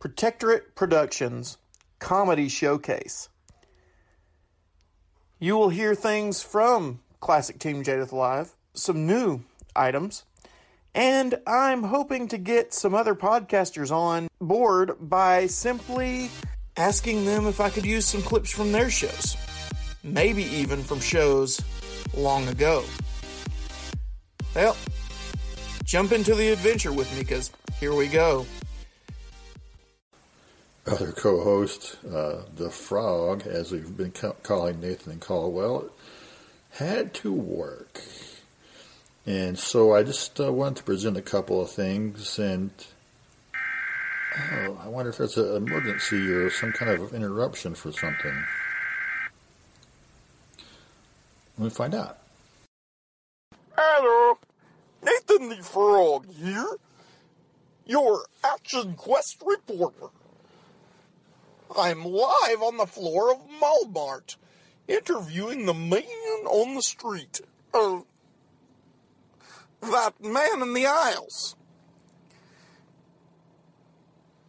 Protectorate 0.00 0.76
Productions 0.76 1.58
Comedy 1.98 2.48
Showcase. 2.48 3.28
You 5.40 5.56
will 5.56 5.70
hear 5.70 5.96
things 5.96 6.40
from 6.40 7.00
Classic 7.18 7.58
Team 7.58 7.82
Jadith 7.82 8.12
Live, 8.12 8.54
some 8.74 9.06
new 9.06 9.42
items, 9.74 10.24
and 10.94 11.34
I'm 11.48 11.82
hoping 11.82 12.28
to 12.28 12.38
get 12.38 12.72
some 12.72 12.94
other 12.94 13.16
podcasters 13.16 13.90
on 13.90 14.28
board 14.40 14.92
by 15.00 15.46
simply 15.46 16.30
asking 16.76 17.24
them 17.24 17.48
if 17.48 17.60
I 17.60 17.68
could 17.68 17.84
use 17.84 18.06
some 18.06 18.22
clips 18.22 18.52
from 18.52 18.70
their 18.70 18.90
shows. 18.90 19.36
Maybe 20.04 20.44
even 20.44 20.84
from 20.84 21.00
shows 21.00 21.60
long 22.16 22.46
ago. 22.46 22.84
Well, 24.54 24.76
jump 25.84 26.12
into 26.12 26.36
the 26.36 26.50
adventure 26.50 26.92
with 26.92 27.12
me 27.14 27.22
because 27.22 27.50
here 27.80 27.94
we 27.94 28.06
go. 28.06 28.46
Other 30.88 31.12
co 31.12 31.44
host, 31.44 31.98
uh, 32.10 32.44
the 32.56 32.70
frog, 32.70 33.46
as 33.46 33.72
we've 33.72 33.94
been 33.94 34.10
ca- 34.10 34.32
calling 34.42 34.80
Nathan 34.80 35.12
and 35.12 35.20
Caldwell, 35.20 35.90
had 36.70 37.12
to 37.14 37.30
work. 37.30 38.00
And 39.26 39.58
so 39.58 39.94
I 39.94 40.02
just 40.02 40.40
uh, 40.40 40.50
wanted 40.50 40.76
to 40.76 40.82
present 40.84 41.18
a 41.18 41.22
couple 41.22 41.60
of 41.60 41.70
things. 41.70 42.38
And 42.38 42.70
oh, 43.54 44.80
I 44.82 44.88
wonder 44.88 45.10
if 45.10 45.18
there's 45.18 45.36
an 45.36 45.56
emergency 45.56 46.32
or 46.32 46.48
some 46.48 46.72
kind 46.72 46.90
of 46.90 47.12
interruption 47.12 47.74
for 47.74 47.92
something. 47.92 48.44
Let 51.58 51.64
me 51.64 51.70
find 51.70 51.94
out. 51.94 52.18
Hello, 53.76 54.38
Nathan 55.02 55.50
the 55.50 55.56
Frog 55.56 56.26
here, 56.32 56.76
your 57.84 58.24
Action 58.42 58.94
Quest 58.94 59.42
reporter. 59.44 60.08
I'm 61.76 62.04
live 62.04 62.62
on 62.62 62.76
the 62.76 62.86
floor 62.86 63.32
of 63.32 63.38
Malmart, 63.60 64.36
interviewing 64.86 65.66
the 65.66 65.74
man 65.74 66.02
on 66.46 66.74
the 66.74 66.82
street. 66.82 67.40
Uh, 67.74 68.00
that 69.82 70.14
man 70.22 70.62
in 70.62 70.72
the 70.72 70.86
aisles. 70.86 71.56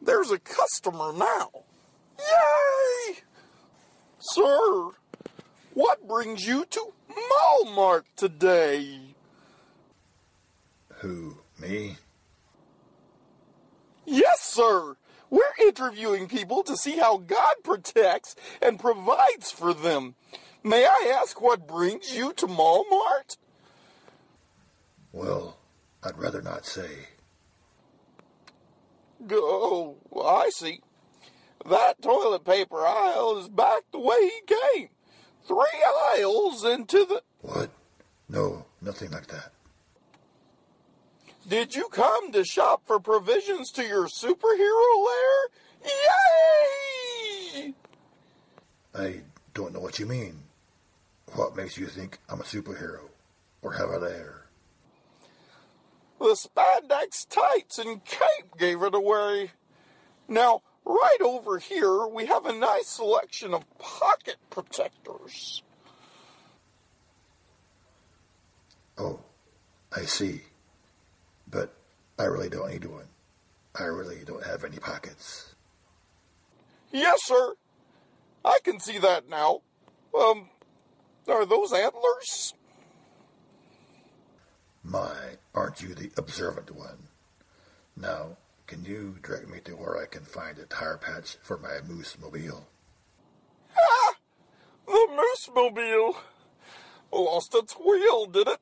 There's 0.02 0.32
a 0.32 0.40
customer 0.40 1.12
now. 1.14 1.50
Yay! 2.18 3.18
Sir, 4.20 4.92
what 5.74 6.08
brings 6.08 6.48
you 6.48 6.66
to 6.66 6.94
Malmart 7.10 8.04
today? 8.16 9.16
Who? 11.00 11.38
Me? 11.60 11.98
Yes, 14.06 14.42
sir. 14.42 14.96
We're 15.30 15.42
interviewing 15.62 16.28
people 16.28 16.64
to 16.64 16.76
see 16.76 16.98
how 16.98 17.18
God 17.18 17.56
protects 17.64 18.36
and 18.62 18.80
provides 18.80 19.52
for 19.52 19.74
them. 19.74 20.16
May 20.64 20.86
I 20.86 21.20
ask 21.22 21.40
what 21.42 21.68
brings 21.68 22.16
you 22.16 22.34
to 22.34 22.48
Malmart? 22.48 23.38
Well, 25.12 25.58
I'd 26.04 26.18
rather 26.18 26.42
not 26.42 26.66
say. 26.66 26.90
Oh, 29.32 29.98
I 30.24 30.50
see. 30.50 30.82
That 31.70 32.02
toilet 32.02 32.46
paper 32.46 32.86
aisle 32.86 33.38
is 33.38 33.50
back 33.50 33.84
the 33.92 34.00
way 34.00 34.18
he 34.22 34.56
came. 34.56 34.90
Three 35.46 35.84
aisles 36.16 36.64
into 36.64 37.06
the. 37.06 37.22
What? 37.42 37.70
No, 38.30 38.66
nothing 38.82 39.12
like 39.12 39.28
that. 39.28 39.52
Did 41.50 41.74
you 41.74 41.90
come 41.90 42.32
to 42.34 42.46
shop 42.46 42.84
for 42.86 43.00
provisions 43.00 43.72
to 43.72 43.84
your 43.84 44.06
superhero 44.06 45.06
lair? 45.08 45.50
Yay! 47.56 47.74
I 48.94 49.22
don't 49.56 49.74
know 49.74 49.80
what 49.80 49.98
you 49.98 50.06
mean. 50.06 50.44
What 51.34 51.56
makes 51.56 51.76
you 51.76 51.88
think 51.88 52.20
I'm 52.30 52.40
a 52.40 52.44
superhero? 52.44 53.10
Or 53.64 53.74
have 53.74 53.90
a 53.90 53.98
lair? 53.98 54.46
The 56.20 56.36
spandex 56.36 57.28
tights 57.28 57.80
and 57.80 58.06
cape 58.06 58.56
gave 58.60 58.84
it 58.84 58.94
away. 58.94 59.52
Now, 60.28 60.62
right 60.86 61.22
over 61.22 61.58
here, 61.58 62.06
we 62.06 62.28
have 62.28 62.46
a 62.46 62.54
nice 62.54 62.88
selection 62.88 63.56
of 63.56 63.66
pocket 63.80 64.38
protectors. 64.52 65.64
Oh, 69.00 69.22
I 69.92 70.02
see. 70.02 70.44
But 71.50 71.74
I 72.18 72.24
really 72.24 72.50
don't 72.50 72.70
need 72.70 72.86
one. 72.86 73.08
I 73.76 73.84
really 73.84 74.24
don't 74.26 74.46
have 74.46 74.64
any 74.64 74.78
pockets. 74.78 75.56
Yes, 76.92 77.20
sir. 77.24 77.54
I 78.44 78.60
can 78.64 78.80
see 78.80 78.98
that 78.98 79.30
now. 79.30 79.62
Um, 80.18 80.50
are 81.28 81.46
those 81.46 81.72
antlers? 81.72 82.54
My, 84.84 85.38
aren't 85.54 85.82
you 85.82 85.94
the 85.94 86.12
observant 86.18 86.76
one? 86.76 87.10
Now, 87.96 88.38
can 88.66 88.86
you 88.86 89.18
direct 89.22 89.50
me 89.50 89.60
to 89.66 89.74
where 89.74 90.02
I 90.02 90.06
can 90.06 90.24
find 90.24 90.58
a 90.58 90.66
tire 90.66 90.98
patch 90.98 91.38
for 91.42 91.58
my 91.58 91.80
moose 91.88 92.18
mobile? 92.20 92.68
Ah! 93.78 94.16
The 94.88 95.08
moose 95.16 95.50
mobile 95.54 96.18
lost 97.12 97.54
its 97.56 97.74
wheel, 97.74 98.26
did 98.26 98.48
it? 98.48 98.60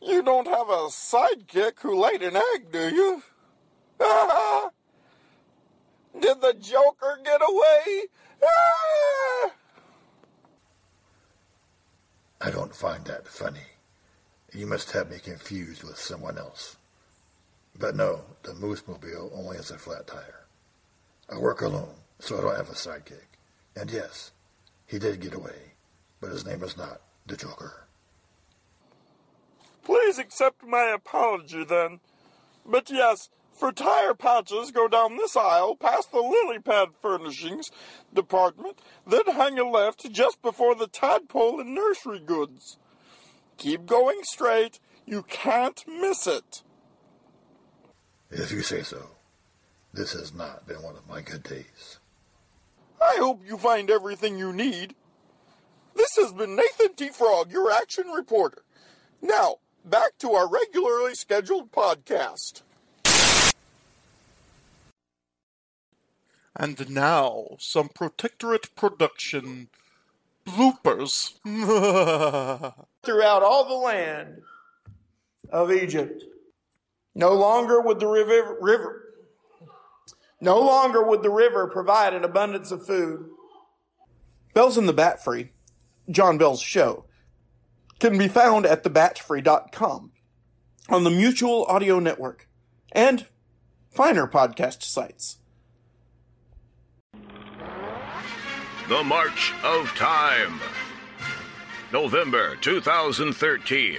You 0.00 0.22
don't 0.22 0.46
have 0.46 0.68
a 0.68 0.88
sidekick 0.88 1.80
who 1.80 2.00
laid 2.00 2.22
an 2.22 2.36
egg, 2.36 2.70
do 2.70 2.88
you? 2.88 3.22
Did 6.20 6.40
the 6.40 6.54
Joker 6.54 7.18
get 7.24 7.40
away? 7.42 8.04
I 12.40 12.50
don't 12.50 12.74
find 12.74 13.04
that 13.06 13.26
funny. 13.26 13.66
You 14.54 14.66
must 14.66 14.92
have 14.92 15.10
me 15.10 15.18
confused 15.18 15.82
with 15.82 15.98
someone 15.98 16.38
else. 16.38 16.76
But 17.78 17.96
no, 17.96 18.22
the 18.42 18.54
Moose 18.54 18.86
Mobile 18.86 19.30
only 19.34 19.56
has 19.56 19.70
a 19.70 19.78
flat 19.78 20.06
tire. 20.06 20.46
I 21.28 21.38
work 21.38 21.60
alone, 21.60 21.94
so 22.20 22.38
I 22.38 22.40
don't 22.40 22.56
have 22.56 22.70
a 22.70 22.74
sidekick. 22.74 23.26
And 23.76 23.90
yes, 23.90 24.30
he 24.86 24.98
did 24.98 25.20
get 25.20 25.34
away, 25.34 25.74
but 26.20 26.30
his 26.30 26.46
name 26.46 26.62
is 26.62 26.76
not 26.76 27.00
the 27.26 27.36
Joker. 27.36 27.87
Please 29.88 30.18
accept 30.18 30.66
my 30.66 30.92
apology 30.94 31.64
then. 31.64 32.00
But 32.66 32.90
yes, 32.90 33.30
for 33.54 33.72
tire 33.72 34.12
patches, 34.12 34.70
go 34.70 34.86
down 34.86 35.16
this 35.16 35.34
aisle 35.34 35.76
past 35.76 36.12
the 36.12 36.18
lily 36.18 36.58
pad 36.58 36.88
furnishings 37.00 37.70
department, 38.12 38.80
then 39.06 39.24
hang 39.28 39.58
a 39.58 39.66
left 39.66 40.12
just 40.12 40.42
before 40.42 40.74
the 40.74 40.88
tadpole 40.88 41.58
and 41.58 41.74
nursery 41.74 42.20
goods. 42.20 42.76
Keep 43.56 43.86
going 43.86 44.18
straight. 44.24 44.78
You 45.06 45.22
can't 45.22 45.82
miss 45.88 46.26
it. 46.26 46.62
If 48.30 48.52
you 48.52 48.60
say 48.60 48.82
so. 48.82 49.12
This 49.94 50.12
has 50.12 50.34
not 50.34 50.66
been 50.66 50.82
one 50.82 50.96
of 50.96 51.08
my 51.08 51.22
good 51.22 51.44
days. 51.44 51.98
I 53.00 53.16
hope 53.20 53.40
you 53.48 53.56
find 53.56 53.90
everything 53.90 54.36
you 54.36 54.52
need. 54.52 54.94
This 55.94 56.14
has 56.16 56.34
been 56.34 56.56
Nathan 56.56 56.92
T. 56.94 57.08
Frog, 57.08 57.50
your 57.50 57.72
action 57.72 58.08
reporter. 58.08 58.64
Now, 59.22 59.56
back 59.84 60.18
to 60.18 60.32
our 60.32 60.48
regularly 60.48 61.14
scheduled 61.14 61.72
podcast. 61.72 62.62
And 66.56 66.90
now, 66.90 67.56
some 67.58 67.88
Protectorate 67.88 68.74
production 68.74 69.68
bloopers. 70.44 71.34
Throughout 73.04 73.42
all 73.42 73.68
the 73.68 73.74
land 73.74 74.42
of 75.50 75.70
Egypt. 75.70 76.24
No 77.14 77.32
longer 77.32 77.80
would 77.80 78.00
the 78.00 78.06
river, 78.06 78.56
river, 78.60 79.08
no 80.40 80.60
longer 80.60 81.02
would 81.02 81.22
the 81.22 81.30
river 81.30 81.66
provide 81.66 82.14
an 82.14 82.24
abundance 82.24 82.70
of 82.70 82.86
food. 82.86 83.28
Bells 84.54 84.78
in 84.78 84.86
the 84.86 84.92
Bat 84.92 85.24
Free, 85.24 85.50
John 86.10 86.38
Bell's 86.38 86.60
show, 86.60 87.04
can 87.98 88.16
be 88.16 88.28
found 88.28 88.66
at 88.66 88.84
thebatfree.com, 88.84 90.12
on 90.88 91.04
the 91.04 91.10
Mutual 91.10 91.64
Audio 91.66 91.98
Network, 91.98 92.48
and 92.92 93.26
finer 93.90 94.26
podcast 94.26 94.82
sites. 94.82 95.38
The 98.88 99.04
March 99.04 99.52
of 99.64 99.88
Time. 99.94 100.60
November 101.92 102.56
2013. 102.56 103.98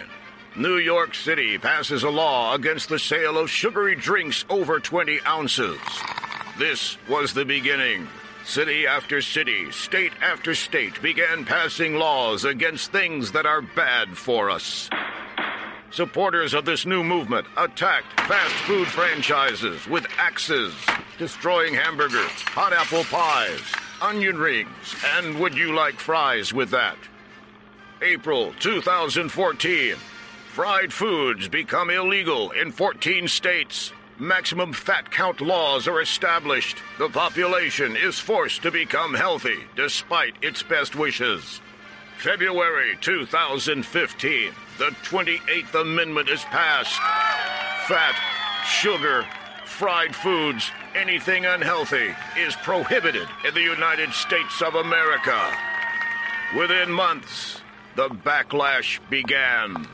New 0.56 0.78
York 0.78 1.14
City 1.14 1.58
passes 1.58 2.04
a 2.04 2.10
law 2.10 2.56
against 2.56 2.90
the 2.90 2.98
sale 2.98 3.38
of 3.38 3.50
sugary 3.52 3.96
drinks 3.96 4.46
over 4.50 4.80
20 4.80 5.20
ounces. 5.28 5.80
This 6.58 6.98
was 7.08 7.34
the 7.34 7.46
beginning. 7.46 8.08
City 8.50 8.88
after 8.88 9.22
city, 9.22 9.72
state 9.72 10.12
after 10.24 10.56
state 10.56 11.00
began 11.04 11.46
passing 11.46 11.94
laws 11.94 12.46
against 12.46 12.92
things 12.92 13.32
that 13.34 13.46
are 13.46 13.62
bad 13.62 14.18
for 14.18 14.50
us. 14.50 14.90
Supporters 15.92 16.56
of 16.56 16.66
this 16.66 16.84
new 16.84 17.04
movement 17.04 17.46
attacked 17.58 18.20
fast 18.22 18.56
food 18.66 18.88
franchises 18.88 19.86
with 19.86 20.08
axes, 20.18 20.74
destroying 21.20 21.76
hamburgers, 21.76 22.32
hot 22.42 22.74
apple 22.74 23.04
pies, 23.04 23.62
onion 24.02 24.40
rings, 24.40 24.96
and 25.16 25.40
would 25.40 25.54
you 25.54 25.76
like 25.76 26.00
fries 26.00 26.52
with 26.52 26.72
that? 26.72 26.98
April 28.02 28.52
2014. 28.60 29.96
Fried 30.48 30.92
foods 30.92 31.48
become 31.48 31.92
illegal 31.92 32.50
in 32.50 32.72
14 32.72 33.28
states. 33.28 33.94
Maximum 34.20 34.74
fat 34.74 35.10
count 35.10 35.40
laws 35.40 35.88
are 35.88 36.02
established. 36.02 36.78
The 36.98 37.08
population 37.08 37.96
is 37.96 38.20
forced 38.20 38.62
to 38.64 38.72
become 38.72 39.14
healthy 39.14 39.60
despite 39.78 40.36
its 40.42 40.62
best 40.62 40.94
wishes. 40.94 41.62
February 42.18 42.98
2015. 43.00 44.52
The 44.78 44.94
28th 45.04 45.74
Amendment 45.74 46.28
is 46.28 46.44
passed. 46.44 47.00
Fat, 47.88 48.14
sugar, 48.66 49.26
fried 49.66 50.14
foods, 50.14 50.70
anything 50.96 51.46
unhealthy 51.46 52.14
is 52.38 52.58
prohibited 52.58 53.30
in 53.48 53.54
the 53.54 53.62
United 53.62 54.12
States 54.12 54.62
of 54.62 54.76
America. 54.76 55.50
Within 56.58 56.92
months, 56.92 57.62
the 57.96 58.10
backlash 58.10 59.00
began. 59.10 59.88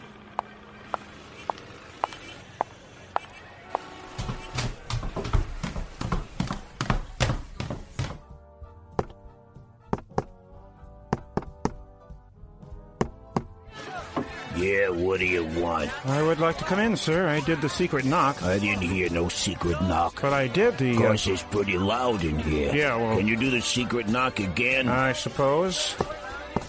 What 15.16 15.22
do 15.22 15.28
you 15.28 15.46
want? 15.62 15.90
I 16.06 16.22
would 16.22 16.40
like 16.42 16.58
to 16.58 16.66
come 16.66 16.78
in, 16.80 16.98
sir. 16.98 17.30
I 17.30 17.40
did 17.40 17.62
the 17.62 17.70
secret 17.70 18.04
knock. 18.04 18.44
I 18.44 18.60
didn't 18.60 18.82
hear 18.82 19.10
no 19.10 19.30
secret 19.30 19.82
knock. 19.84 20.20
But 20.22 20.34
I 20.34 20.48
did 20.50 20.78
the. 20.78 20.92
Of 20.92 20.98
course, 20.98 21.26
it's 21.28 21.42
pretty 21.44 21.78
loud 21.78 22.22
in 22.26 22.38
here. 22.38 22.76
Yeah, 22.76 22.98
well- 22.98 23.16
Can 23.16 23.26
you 23.26 23.38
do 23.38 23.50
the 23.50 23.62
secret 23.62 24.10
knock 24.10 24.42
again? 24.42 24.90
Uh, 24.90 24.94
I 24.94 25.14
suppose. 25.14 25.96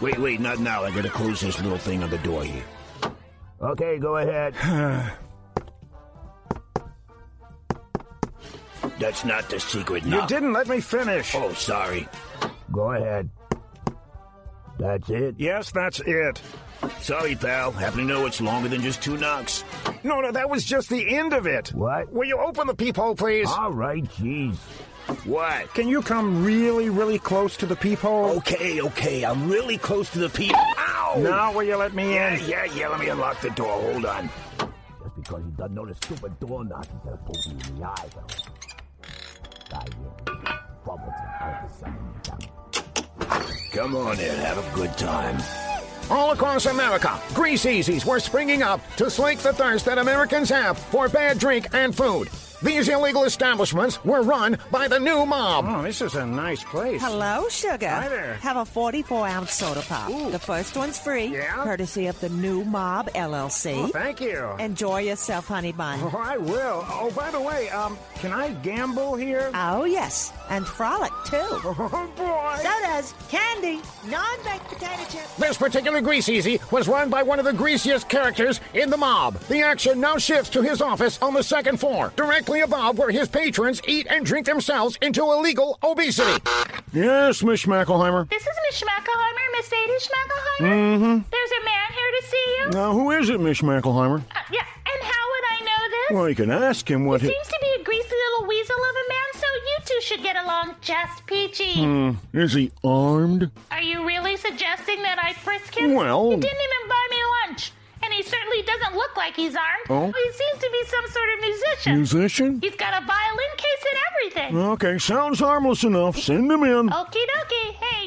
wait, 0.01 0.17
wait, 0.21 0.39
not 0.39 0.61
now. 0.61 0.85
I 0.85 0.93
gotta 0.93 1.11
close 1.11 1.41
this 1.41 1.61
little 1.61 1.77
thing 1.77 2.05
on 2.05 2.11
the 2.11 2.19
door 2.19 2.45
here. 2.45 2.63
Okay, 3.61 3.99
go 3.99 4.19
ahead. 4.19 4.55
That's 9.01 9.25
not 9.25 9.51
the 9.51 9.59
secret 9.59 10.07
knock. 10.07 10.31
You 10.31 10.37
didn't 10.37 10.53
let 10.53 10.69
me 10.69 10.79
finish. 10.79 11.35
Oh, 11.35 11.53
sorry. 11.55 12.07
Go 12.71 12.93
ahead. 12.93 13.29
That's 14.79 15.11
it? 15.11 15.35
Yes, 15.37 15.73
that's 15.73 15.99
it. 16.07 16.41
Sorry, 17.07 17.37
pal. 17.37 17.71
Happen 17.71 18.01
to 18.01 18.05
know 18.05 18.27
it's 18.27 18.41
longer 18.41 18.69
than 18.69 18.83
just 18.83 19.01
two 19.01 19.17
knocks. 19.17 19.63
No, 20.03 20.21
no, 20.21 20.33
that 20.33 20.51
was 20.51 20.65
just 20.65 20.89
the 20.89 21.15
end 21.17 21.33
of 21.35 21.47
it. 21.47 21.69
What? 21.73 22.13
Will 22.13 22.25
you 22.27 22.37
open 22.37 22.67
the 22.67 22.75
peephole, 22.75 23.15
please? 23.15 23.49
All 23.49 23.71
right, 23.71 24.03
jeez. 24.03 24.57
What? 25.25 25.73
Can 25.75 25.87
you 25.87 26.03
come 26.03 26.45
really, 26.45 26.91
really 26.91 27.21
close 27.21 27.57
to 27.59 27.67
the 27.67 27.77
peephole? 27.77 28.31
Okay, 28.39 28.81
okay. 28.81 29.25
I'm 29.25 29.49
really 29.49 29.79
close 29.79 30.11
to 30.15 30.19
the 30.19 30.29
people. 30.29 30.59
Ow! 30.79 31.15
Now 31.19 31.53
will 31.53 31.63
you 31.63 31.77
let 31.77 31.95
me 31.95 32.13
Yeah, 32.13 32.35
in? 32.35 32.51
yeah, 32.51 32.65
yeah. 32.75 32.89
Let 32.89 32.99
me 32.99 33.09
unlock 33.09 33.41
the 33.41 33.51
door. 33.51 33.69
Hold 33.93 34.05
on. 34.05 34.29
Just 34.59 35.15
because 35.15 35.45
he 35.45 35.51
doesn't 35.53 35.75
know 35.77 35.87
the 35.87 35.95
stupid 35.95 36.41
door 36.41 36.65
knock, 36.65 36.87
he's 36.87 37.01
gonna 37.05 37.17
poke 37.19 37.47
me 37.47 37.53
in 37.69 37.79
the 37.79 37.87
eye, 37.87 38.09
though. 38.17 38.27
Die 39.71 39.87
here. 39.97 40.59
Bubbles 40.85 41.15
and 41.85 41.95
out 42.25 42.41
the. 42.41 43.69
Come 43.71 43.95
on 43.95 44.19
in. 44.19 44.35
Have 44.41 44.59
a 44.59 44.75
good 44.75 44.93
time. 44.99 45.41
All 46.11 46.31
across 46.31 46.67
America, 46.67 47.21
Grease 47.35 47.65
Easies 47.65 48.05
were 48.05 48.21
springing 48.21 48.63
up 48.63 48.81
to 48.97 49.11
slake 49.11 49.39
the 49.41 49.53
thirst 49.53 49.85
that 49.87 49.99
Americans 49.99 50.49
have 50.51 50.79
for 50.79 51.09
bad 51.09 51.39
drink 51.39 51.69
and 51.75 51.95
food. 51.95 52.29
These 52.63 52.89
illegal 52.89 53.25
establishments 53.25 54.03
were 54.03 54.23
run 54.23 54.57
by 54.71 54.89
the 54.89 54.99
new 54.99 55.27
mob. 55.27 55.67
Oh, 55.69 55.83
this 55.83 56.01
is 56.01 56.15
a 56.15 56.25
nice 56.25 56.65
place. 56.65 57.03
Hello, 57.03 57.47
sugar. 57.51 57.89
Hi 57.91 58.09
there. 58.09 58.35
Have 58.37 58.57
a 58.57 58.65
44 58.65 59.29
ounce 59.29 59.53
soda 59.53 59.83
pop. 59.83 60.09
The 60.33 60.39
first 60.39 60.75
one's 60.75 60.99
free, 60.99 61.27
Yeah? 61.27 61.63
courtesy 61.65 62.07
of 62.07 62.19
the 62.21 62.31
new 62.31 62.65
Mob 62.65 63.11
LLC. 63.15 63.75
Oh, 63.85 63.89
thank 63.89 64.23
you. 64.23 64.49
Enjoy 64.59 65.01
yourself, 65.01 65.49
honey 65.49 65.73
bun. 65.73 66.01
Oh, 66.03 66.17
I 66.19 66.39
will. 66.39 66.87
Oh, 66.89 67.13
by 67.15 67.31
the 67.31 67.41
way, 67.41 67.69
um, 67.69 67.99
can 68.15 68.33
I 68.33 68.53
gamble 68.53 69.17
here? 69.17 69.51
Oh, 69.53 69.85
yes, 69.85 70.33
and 70.51 70.67
frolic 70.67 71.13
too. 71.25 71.37
Oh, 71.99 72.11
boy. 72.17 72.57
Sodas, 72.63 73.15
candy, 73.29 73.81
non-baked 74.09 74.67
potato 74.69 75.03
chips. 75.09 75.35
This 75.37 75.57
particular 75.57 76.01
Grease 76.01 76.29
Easy 76.29 76.59
was 76.71 76.89
run 76.89 77.09
by 77.11 77.23
one 77.23 77.39
of 77.39 77.45
the 77.45 77.53
greasiest 77.53 78.09
characters 78.09 78.61
in 78.75 78.91
the 78.91 78.97
mob. 78.97 79.39
The 79.49 79.63
action 79.63 80.01
now 80.01 80.19
shifts 80.19 80.51
to 80.51 80.63
his 80.63 80.81
office 80.83 81.21
on 81.23 81.35
the 81.35 81.43
second 81.43 81.79
floor, 81.79 82.13
directly 82.17 82.61
above 82.63 82.99
where 82.99 83.11
his 83.11 83.29
patrons 83.29 83.81
eat 83.87 84.07
and 84.11 84.25
drink 84.27 84.47
themselves 84.47 84.99
into 85.01 85.23
illegal 85.23 85.79
obesity. 85.83 86.43
Yes, 86.93 87.43
Miss 87.43 87.65
Schmackelheimer. 87.65 88.29
This 88.31 88.43
is 88.43 88.57
Miss 88.69 88.81
Schmackelheimer, 88.83 89.53
Miss 89.53 89.73
Ada 89.73 89.93
Schmackelheimer. 90.01 90.73
Mm-hmm. 90.73 91.31
There's 91.31 91.51
a 91.51 91.65
man 91.65 91.93
here 91.93 92.21
to 92.21 92.27
see 92.27 92.57
you. 92.59 92.71
Now, 92.71 92.93
who 92.93 93.11
is 93.13 93.29
it, 93.31 93.41
Miss 93.41 93.61
Schmackelheimer? 93.61 94.21
Uh, 94.21 94.41
yeah, 94.51 94.61
and 94.61 94.61
how 94.61 94.67
would 94.67 94.76
Well, 96.11 96.29
you 96.29 96.35
can 96.35 96.51
ask 96.51 96.89
him 96.91 97.05
what 97.05 97.21
he 97.21 97.27
he... 97.29 97.33
seems 97.35 97.49
to 97.49 97.59
be 97.61 97.81
a 97.81 97.85
greasy 97.85 98.09
little 98.09 98.49
weasel 98.49 98.77
of 98.77 98.95
a 99.05 99.09
man, 99.09 99.29
so 99.35 99.47
you 99.47 99.77
two 99.85 100.01
should 100.03 100.23
get 100.23 100.37
along 100.37 100.75
just 100.81 101.27
peachy. 101.27 101.83
Hmm, 101.83 102.11
is 102.33 102.53
he 102.53 102.71
armed? 102.85 103.51
Are 103.71 103.83
you 103.83 104.07
really 104.07 104.37
suggesting 104.37 105.03
that 105.03 105.19
I 105.23 105.33
frisk 105.33 105.77
him? 105.77 105.95
Well- 105.95 106.31
He 106.31 106.37
didn't 106.37 106.45
even 106.45 106.89
buy 106.89 107.07
me 107.11 107.17
lunch. 107.49 107.73
And 108.03 108.13
he 108.15 108.23
certainly 108.23 108.63
doesn't 108.63 108.95
look 108.95 109.17
like 109.17 109.35
he's 109.35 109.57
armed. 109.57 109.87
Oh? 109.91 110.07
He 110.07 110.33
seems 110.33 110.59
to 110.63 110.71
be 110.71 110.85
some 110.87 111.07
sort 111.11 111.29
of 111.35 111.41
musician. 111.41 111.95
Musician? 111.97 112.61
He's 112.61 112.77
got 112.77 112.93
a 113.03 113.05
violin 113.05 113.53
case 113.57 113.85
and 113.91 114.01
everything. 114.13 114.59
Okay, 114.73 114.99
sounds 114.99 115.41
harmless 115.41 115.83
enough. 115.83 116.17
Send 116.17 116.51
him 116.53 116.63
in. 116.63 116.89
Okie 116.89 117.27
dokie. 117.35 117.73
Hey, 117.81 118.06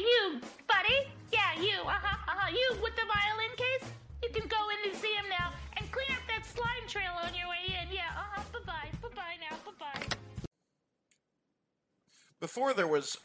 Before 12.40 12.72
there 12.72 12.88
was 12.88 13.18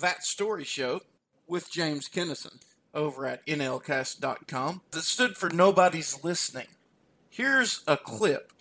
that 0.00 0.22
story 0.22 0.62
show 0.62 1.00
with 1.48 1.70
James 1.70 2.08
Kennison 2.08 2.60
over 2.94 3.26
at 3.26 3.44
NLCast.com 3.46 4.82
that 4.92 5.02
stood 5.02 5.36
for 5.36 5.50
Nobody's 5.50 6.22
Listening. 6.22 6.68
Here's 7.28 7.82
a 7.88 7.96
clip 7.96 8.52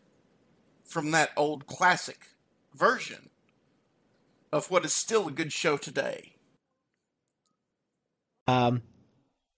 from 0.83 1.12
that 1.12 1.30
old 1.38 1.68
classic 1.68 2.30
version 2.74 3.30
of 4.52 4.71
what 4.71 4.85
is 4.85 4.92
still 4.94 5.28
a 5.28 5.31
good 5.31 5.54
show 5.54 5.78
today. 5.78 6.33
Um, 8.47 8.81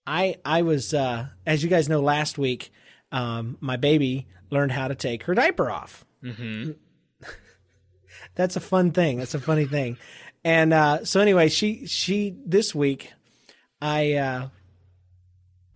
I 0.06 0.36
I 0.44 0.60
was 0.60 0.92
uh, 0.92 1.28
as 1.46 1.64
you 1.64 1.70
guys 1.70 1.88
know 1.88 2.02
last 2.02 2.36
week, 2.36 2.70
um, 3.10 3.56
my 3.60 3.76
baby 3.76 4.26
learned 4.50 4.72
how 4.72 4.88
to 4.88 4.94
take 4.94 5.22
her 5.24 5.34
diaper 5.34 5.70
off. 5.70 6.04
Mm-hmm. 6.22 6.72
That's 8.34 8.56
a 8.56 8.60
fun 8.60 8.92
thing. 8.92 9.18
That's 9.18 9.34
a 9.34 9.40
funny 9.40 9.64
thing. 9.64 9.96
And 10.44 10.74
uh, 10.74 11.04
so 11.04 11.20
anyway, 11.20 11.48
she 11.48 11.86
she 11.86 12.36
this 12.44 12.74
week, 12.74 13.12
I 13.80 14.12
uh, 14.14 14.48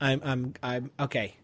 I'm 0.00 0.20
I'm 0.22 0.54
I'm 0.62 0.90
okay. 1.00 1.34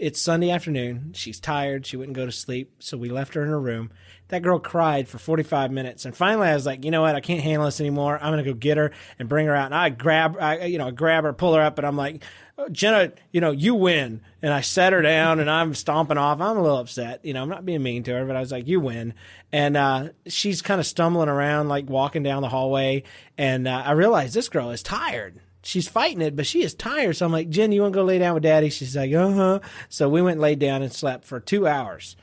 It's 0.00 0.20
Sunday 0.20 0.50
afternoon. 0.50 1.12
She's 1.14 1.38
tired. 1.38 1.84
She 1.84 1.96
wouldn't 1.96 2.16
go 2.16 2.24
to 2.24 2.32
sleep, 2.32 2.76
so 2.82 2.96
we 2.96 3.10
left 3.10 3.34
her 3.34 3.42
in 3.42 3.48
her 3.48 3.60
room. 3.60 3.90
That 4.28 4.42
girl 4.42 4.58
cried 4.58 5.08
for 5.08 5.18
45 5.18 5.70
minutes, 5.70 6.06
and 6.06 6.16
finally 6.16 6.48
I 6.48 6.54
was 6.54 6.64
like, 6.64 6.86
you 6.86 6.90
know 6.90 7.02
what? 7.02 7.14
I 7.14 7.20
can't 7.20 7.42
handle 7.42 7.66
this 7.66 7.80
anymore. 7.80 8.18
I'm 8.20 8.32
gonna 8.32 8.42
go 8.44 8.54
get 8.54 8.78
her 8.78 8.92
and 9.18 9.28
bring 9.28 9.46
her 9.46 9.54
out. 9.54 9.66
And 9.66 9.74
I 9.74 9.90
grab, 9.90 10.36
I 10.40 10.64
you 10.64 10.78
know, 10.78 10.90
grab 10.90 11.24
her, 11.24 11.32
pull 11.34 11.54
her 11.54 11.62
up, 11.62 11.78
and 11.78 11.86
I'm 11.86 11.96
like, 11.96 12.22
"Oh, 12.22 12.28
Jenna, 12.70 13.12
you 13.32 13.40
know, 13.40 13.50
you 13.50 13.74
win. 13.74 14.20
And 14.42 14.52
I 14.52 14.60
set 14.60 14.92
her 14.92 15.02
down, 15.02 15.40
and 15.40 15.50
I'm 15.50 15.74
stomping 15.74 16.18
off. 16.18 16.40
I'm 16.40 16.56
a 16.56 16.62
little 16.62 16.78
upset. 16.78 17.24
You 17.24 17.34
know, 17.34 17.42
I'm 17.42 17.48
not 17.48 17.64
being 17.64 17.82
mean 17.82 18.02
to 18.04 18.12
her, 18.12 18.24
but 18.24 18.36
I 18.36 18.40
was 18.40 18.52
like, 18.52 18.68
you 18.68 18.80
win. 18.80 19.14
And 19.52 19.76
uh, 19.76 20.08
she's 20.26 20.62
kind 20.62 20.80
of 20.80 20.86
stumbling 20.86 21.28
around, 21.28 21.68
like 21.68 21.88
walking 21.88 22.22
down 22.22 22.42
the 22.42 22.48
hallway, 22.48 23.04
and 23.38 23.66
uh, 23.66 23.82
I 23.84 23.92
realized 23.92 24.34
this 24.34 24.48
girl 24.48 24.70
is 24.70 24.82
tired 24.82 25.40
she's 25.64 25.88
fighting 25.88 26.20
it, 26.20 26.36
but 26.36 26.46
she 26.46 26.62
is 26.62 26.74
tired. 26.74 27.16
So 27.16 27.26
I'm 27.26 27.32
like, 27.32 27.48
Jen, 27.48 27.72
you 27.72 27.82
want 27.82 27.94
to 27.94 27.98
go 27.98 28.04
lay 28.04 28.18
down 28.18 28.34
with 28.34 28.42
daddy? 28.42 28.70
She's 28.70 28.96
like, 28.96 29.12
uh 29.12 29.32
huh. 29.32 29.60
So 29.88 30.08
we 30.08 30.22
went 30.22 30.34
and 30.34 30.40
laid 30.40 30.58
down 30.58 30.82
and 30.82 30.92
slept 30.92 31.24
for 31.24 31.40
two 31.40 31.66
hours. 31.66 32.16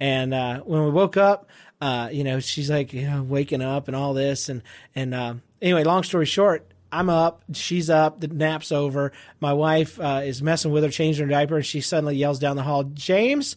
And 0.00 0.34
uh, 0.34 0.60
when 0.60 0.84
we 0.84 0.90
woke 0.90 1.16
up, 1.16 1.48
uh, 1.80 2.08
you 2.12 2.24
know, 2.24 2.40
she's 2.40 2.70
like, 2.70 2.92
you 2.92 3.08
know, 3.08 3.22
waking 3.22 3.62
up 3.62 3.88
and 3.88 3.96
all 3.96 4.14
this. 4.14 4.48
And, 4.48 4.62
and 4.94 5.14
uh, 5.14 5.34
anyway, 5.62 5.84
long 5.84 6.02
story 6.02 6.26
short, 6.26 6.70
I'm 6.90 7.10
up, 7.10 7.42
she's 7.52 7.90
up, 7.90 8.20
the 8.20 8.28
nap's 8.28 8.72
over. 8.72 9.12
My 9.40 9.52
wife 9.52 10.00
uh, 10.00 10.22
is 10.24 10.42
messing 10.42 10.72
with 10.72 10.84
her, 10.84 10.90
changing 10.90 11.26
her 11.26 11.30
diaper, 11.30 11.56
and 11.56 11.66
she 11.66 11.80
suddenly 11.80 12.16
yells 12.16 12.38
down 12.38 12.56
the 12.56 12.62
hall, 12.62 12.84
James, 12.84 13.56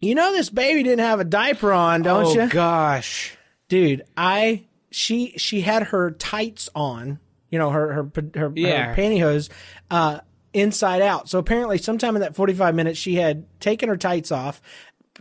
you 0.00 0.14
know 0.14 0.32
this 0.32 0.50
baby 0.50 0.82
didn't 0.82 1.04
have 1.04 1.20
a 1.20 1.24
diaper 1.24 1.72
on, 1.72 2.02
don't 2.02 2.34
you? 2.34 2.40
oh 2.40 2.44
you? 2.44 2.50
gosh. 2.50 3.36
dude 3.68 4.02
i 4.16 4.64
she 4.90 5.32
she 5.38 5.60
had 5.60 5.84
her 5.84 6.10
tights 6.10 6.68
on 6.74 7.20
you 7.50 7.58
know 7.58 7.70
her 7.70 7.92
her 7.92 8.10
her, 8.34 8.52
Yeah. 8.54 8.86
her 8.94 8.94
pantyhose 9.00 9.48
uh 9.90 10.18
inside 10.54 11.00
out. 11.00 11.30
So 11.30 11.38
apparently, 11.38 11.78
sometime 11.78 12.14
in 12.14 12.20
that 12.20 12.34
45 12.34 12.74
minutes, 12.74 12.98
she 12.98 13.14
had 13.14 13.46
taken 13.58 13.88
her 13.88 13.96
tights 13.96 14.30
off, 14.30 14.60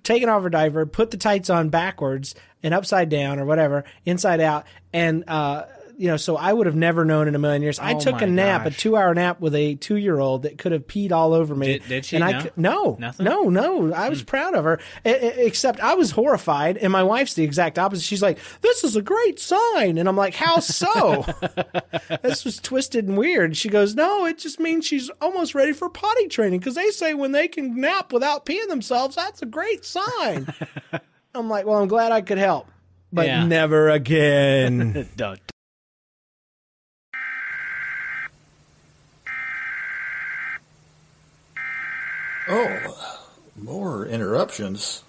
taken 0.03 0.27
off 0.27 0.43
her 0.43 0.49
diaper, 0.49 0.85
put 0.85 1.09
the 1.11 1.15
tights 1.15 1.49
on 1.49 1.69
backwards 1.69 2.35
and 2.61 2.73
upside 2.73 3.07
down 3.07 3.39
or 3.39 3.45
whatever, 3.45 3.85
inside 4.03 4.41
out, 4.41 4.65
and 4.91 5.23
uh, 5.29 5.63
you 6.01 6.07
know, 6.07 6.17
so 6.17 6.35
I 6.35 6.51
would 6.51 6.65
have 6.65 6.75
never 6.75 7.05
known 7.05 7.27
in 7.27 7.35
a 7.35 7.39
million 7.39 7.61
years. 7.61 7.77
I 7.79 7.93
Oh 7.93 7.99
took 7.99 8.21
a 8.21 8.27
nap, 8.27 8.63
gosh. 8.63 8.73
a 8.73 8.77
two-hour 8.77 9.13
nap 9.13 9.39
with 9.39 9.53
a 9.55 9.75
two-year-old 9.75 10.43
that 10.43 10.57
could 10.57 10.71
have 10.71 10.87
peed 10.87 11.11
all 11.11 11.33
over 11.33 11.53
me. 11.55 11.67
Did- 11.73 11.87
did 11.87 12.05
she? 12.05 12.15
And 12.15 12.25
I 12.25 12.49
No? 12.55 12.97
Nothing? 12.99 13.25
Hmm. 13.27 13.31
no, 13.31 13.49
no. 13.49 13.93
I 13.93 14.09
was 14.09 14.23
proud 14.23 14.55
of 14.55 14.63
her, 14.63 14.79
E- 15.05 15.09
e- 15.09 15.13
except 15.45 15.79
I 15.79 15.93
was 15.93 16.11
horrified, 16.11 16.77
and 16.77 16.91
my 16.91 17.03
wife's 17.03 17.35
the 17.35 17.43
exact 17.43 17.77
opposite. 17.79 18.03
She's 18.03 18.21
like, 18.21 18.39
"This 18.61 18.83
is 18.83 18.95
a 18.95 19.01
great 19.01 19.39
sign," 19.39 19.97
and 19.97 20.09
I'm 20.09 20.17
like, 20.17 20.33
"How 20.33 20.59
so?" 20.59 21.25
this 22.23 22.43
was 22.43 22.59
twisted 22.59 23.07
and 23.07 23.17
weird. 23.17 23.55
She 23.55 23.69
goes, 23.69 23.95
"No, 23.95 24.25
it 24.25 24.37
just 24.39 24.59
means 24.59 24.85
she's 24.85 25.09
almost 25.21 25.53
ready 25.55 25.71
for 25.73 25.89
potty 25.89 26.27
training 26.27 26.59
because 26.59 26.75
they 26.75 26.89
say 26.89 27.13
when 27.13 27.31
they 27.31 27.47
can 27.47 27.79
nap 27.79 28.11
without 28.11 28.45
peeing 28.45 28.67
themselves, 28.69 29.15
that's 29.15 29.41
a 29.41 29.45
great 29.45 29.85
sign." 29.85 30.47
I'm 31.35 31.47
like, 31.49 31.65
"Well, 31.65 31.77
I'm 31.77 31.87
glad 31.87 32.11
I 32.11 32.21
could 32.21 32.37
help, 32.39 32.67
but 33.13 33.27
Yeah. 33.27 33.45
never 33.45 33.89
again." 33.89 35.07
Duh. 35.15 35.35
Oh, 42.47 43.19
more 43.55 44.05
interruptions. 44.05 45.03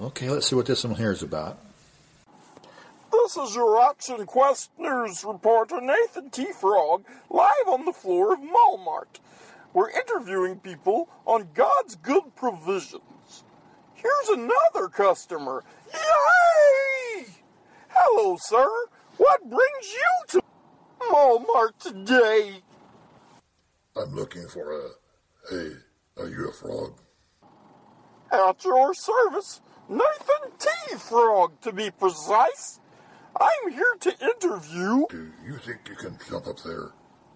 Okay, 0.00 0.30
let's 0.30 0.48
see 0.48 0.56
what 0.56 0.66
this 0.66 0.84
one 0.84 0.94
here 0.94 1.10
is 1.10 1.22
about. 1.22 1.58
This 3.12 3.36
is 3.36 3.54
your 3.54 3.80
Action 3.82 4.24
Quest 4.24 4.70
News 4.78 5.24
reporter 5.24 5.80
Nathan 5.80 6.30
T. 6.30 6.52
Frog, 6.52 7.04
live 7.28 7.68
on 7.68 7.84
the 7.84 7.92
floor 7.92 8.32
of 8.32 8.40
Walmart. 8.40 9.20
We're 9.74 9.90
interviewing 9.90 10.60
people 10.60 11.08
on 11.26 11.48
God's 11.54 11.96
good 11.96 12.34
provisions. 12.36 13.44
Here's 13.94 14.28
another 14.28 14.88
customer. 14.88 15.64
Yay! 15.92 17.26
Hello, 17.88 18.36
sir. 18.40 18.68
What 19.16 19.42
brings 19.42 19.92
you 19.92 20.10
to 20.28 20.42
Walmart 21.12 21.78
today? 21.78 22.62
I'm 23.96 24.14
looking 24.14 24.46
for 24.48 24.72
a. 24.72 24.88
Hey, 25.50 25.72
are 26.18 26.28
you 26.28 26.48
a 26.48 26.52
frog? 26.52 26.98
At 28.32 28.64
your 28.64 28.94
service, 28.94 29.60
Nathan 29.88 30.52
T. 30.58 30.68
Frog, 30.98 31.60
to 31.62 31.72
be 31.72 31.90
precise. 31.90 32.78
I'm 33.40 33.72
here 33.72 33.96
to 34.00 34.10
interview. 34.20 35.06
Do 35.08 35.32
you 35.44 35.56
think 35.58 35.88
you 35.88 35.96
can 35.96 36.18
jump 36.28 36.46
up 36.46 36.62
there 36.64 36.92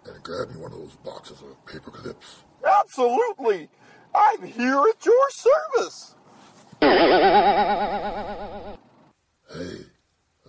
and 0.06 0.22
grab 0.22 0.50
me 0.50 0.60
one 0.60 0.72
of 0.72 0.78
those 0.78 0.96
boxes 1.04 1.40
of 1.42 1.66
paper 1.66 1.90
clips? 1.90 2.44
Absolutely. 2.64 3.68
I'm 4.14 4.42
here 4.42 4.82
at 4.88 5.04
your 5.04 5.30
service. 5.30 6.14
Hey, 6.80 6.88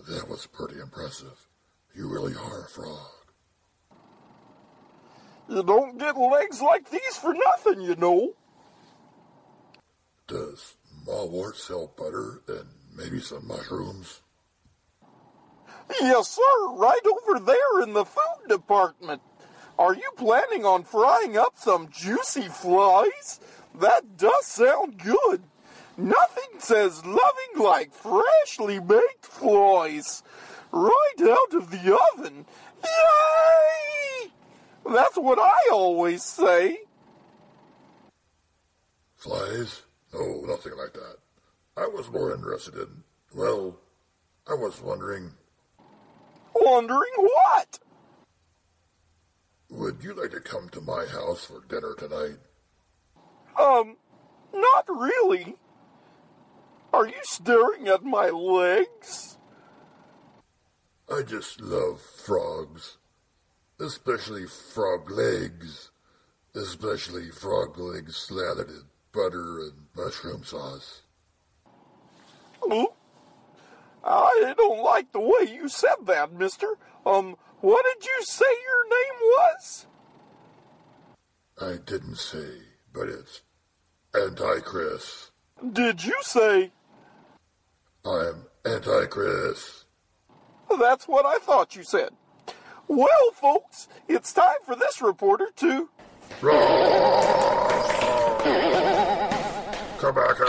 that 0.07 0.29
was 0.29 0.47
pretty 0.51 0.79
impressive. 0.79 1.47
You 1.95 2.07
really 2.09 2.35
are 2.35 2.65
a 2.65 2.67
frog. 2.69 3.14
You 5.47 5.63
don't 5.63 5.97
get 5.97 6.17
legs 6.17 6.61
like 6.61 6.89
these 6.89 7.17
for 7.17 7.33
nothing, 7.33 7.81
you 7.81 7.95
know. 7.95 8.33
Does 10.27 10.75
Mallwart 11.05 11.55
sell 11.55 11.93
butter 11.95 12.41
and 12.47 12.67
maybe 12.95 13.19
some 13.19 13.47
mushrooms? 13.47 14.21
Yes, 16.01 16.29
sir, 16.29 16.69
right 16.73 17.01
over 17.05 17.39
there 17.39 17.81
in 17.83 17.93
the 17.93 18.05
food 18.05 18.49
department. 18.49 19.21
Are 19.77 19.93
you 19.93 20.09
planning 20.17 20.65
on 20.65 20.83
frying 20.83 21.37
up 21.37 21.53
some 21.57 21.89
juicy 21.91 22.47
flies? 22.47 23.39
That 23.79 24.17
does 24.17 24.45
sound 24.45 24.97
good. 24.97 25.43
Nothing 25.97 26.59
says 26.59 27.05
loving 27.05 27.63
like 27.63 27.93
freshly 27.93 28.79
baked 28.79 29.25
flies. 29.25 30.23
Right 30.71 31.21
out 31.21 31.53
of 31.53 31.71
the 31.71 31.99
oven. 32.13 32.45
Yay! 32.83 34.14
That's 34.85 35.17
what 35.17 35.39
I 35.39 35.69
always 35.71 36.23
say. 36.23 36.79
Flies? 39.15 39.81
No, 40.13 40.41
nothing 40.45 40.73
like 40.77 40.93
that. 40.93 41.17
I 41.77 41.87
was 41.87 42.11
more 42.11 42.33
interested 42.33 42.75
in, 42.75 43.03
well, 43.33 43.79
I 44.47 44.53
was 44.53 44.81
wondering, 44.81 45.31
Wondering 46.53 47.11
what? 47.17 47.79
would 49.69 50.01
you 50.03 50.13
like 50.13 50.31
to 50.31 50.39
come 50.39 50.69
to 50.69 50.79
my 50.79 51.05
house 51.05 51.45
for 51.45 51.61
dinner 51.67 51.93
tonight? 51.97 52.37
Um, 53.59 53.97
not 54.53 54.85
really. 54.87 55.55
Are 56.93 57.07
you 57.07 57.19
staring 57.23 57.87
at 57.89 58.03
my 58.03 58.29
legs? 58.29 59.37
I 61.11 61.23
just 61.23 61.59
love 61.59 61.99
frogs. 62.01 62.97
Especially 63.79 64.45
frog 64.45 65.11
legs. 65.11 65.91
Especially 66.55 67.29
frog 67.29 67.77
legs 67.77 68.15
slathered 68.15 68.69
in 68.69 68.83
butter 69.11 69.59
and 69.59 69.73
mushroom 69.95 70.43
sauce. 70.43 71.01
Hmm? 72.61 72.85
I 74.03 74.53
don't 74.57 74.83
like 74.83 75.11
the 75.11 75.19
way 75.19 75.51
you 75.51 75.67
said 75.67 76.05
that, 76.05 76.31
mister. 76.31 76.77
Um, 77.05 77.35
what 77.61 77.83
did 77.83 78.05
you 78.05 78.23
say 78.23 78.45
your 78.45 78.89
name 78.89 79.19
was? 79.21 79.85
I 81.61 81.77
didn't 81.85 82.17
say, 82.17 82.59
but 82.93 83.09
it's 83.09 83.41
Antichrist. 84.15 85.31
Did 85.73 86.03
you 86.03 86.15
say? 86.21 86.71
I'm 88.05 88.45
Antichrist. 88.65 89.85
That's 90.79 91.07
what 91.07 91.25
I 91.25 91.37
thought 91.39 91.75
you 91.75 91.83
said. 91.83 92.09
Well, 92.87 93.31
folks, 93.33 93.87
it's 94.07 94.31
time 94.31 94.57
for 94.63 94.75
this 94.75 95.01
reporter 95.01 95.47
to. 95.55 95.89
Come 99.99 100.13
back 100.13 100.37
here. 100.37 100.47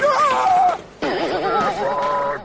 Ah! 0.00 0.80
Come 1.00 1.10
here, 1.10 1.70
frog. 1.72 2.40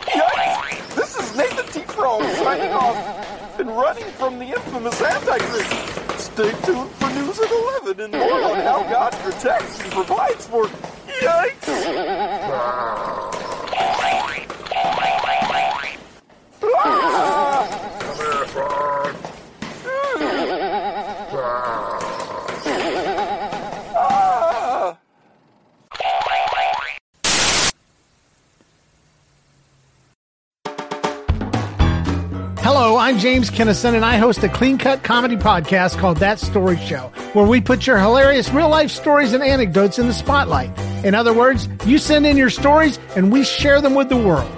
Yikes! 0.00 0.94
This 0.96 1.16
is 1.18 1.36
Nathan 1.36 1.66
T. 1.66 1.80
Frog 1.92 2.22
signing 2.34 2.72
off 2.72 3.60
and 3.60 3.68
running 3.68 4.04
from 4.12 4.38
the 4.40 4.46
infamous 4.46 5.00
Antichrist. 5.00 6.18
Stay 6.18 6.50
tuned 6.62 6.90
for 6.90 7.10
news 7.10 7.38
at 7.38 7.50
11 7.50 8.00
and 8.00 8.12
more 8.12 8.42
on 8.42 8.56
how 8.56 8.82
God 8.90 9.12
protects 9.12 9.80
and 9.80 9.92
provides 9.92 10.46
for. 10.48 10.64
Yikes! 11.20 11.68
Ah! 16.86 17.53
I'm 33.04 33.18
James 33.18 33.50
Kennison, 33.50 33.94
and 33.94 34.02
I 34.02 34.16
host 34.16 34.42
a 34.44 34.48
clean 34.48 34.78
cut 34.78 35.02
comedy 35.02 35.36
podcast 35.36 35.98
called 35.98 36.16
That 36.20 36.40
Story 36.40 36.78
Show, 36.78 37.12
where 37.34 37.44
we 37.44 37.60
put 37.60 37.86
your 37.86 37.98
hilarious 37.98 38.48
real 38.48 38.70
life 38.70 38.90
stories 38.90 39.34
and 39.34 39.42
anecdotes 39.42 39.98
in 39.98 40.06
the 40.06 40.14
spotlight. 40.14 40.70
In 41.04 41.14
other 41.14 41.34
words, 41.34 41.68
you 41.84 41.98
send 41.98 42.24
in 42.24 42.38
your 42.38 42.48
stories 42.48 42.98
and 43.14 43.30
we 43.30 43.44
share 43.44 43.82
them 43.82 43.94
with 43.94 44.08
the 44.08 44.16
world. 44.16 44.50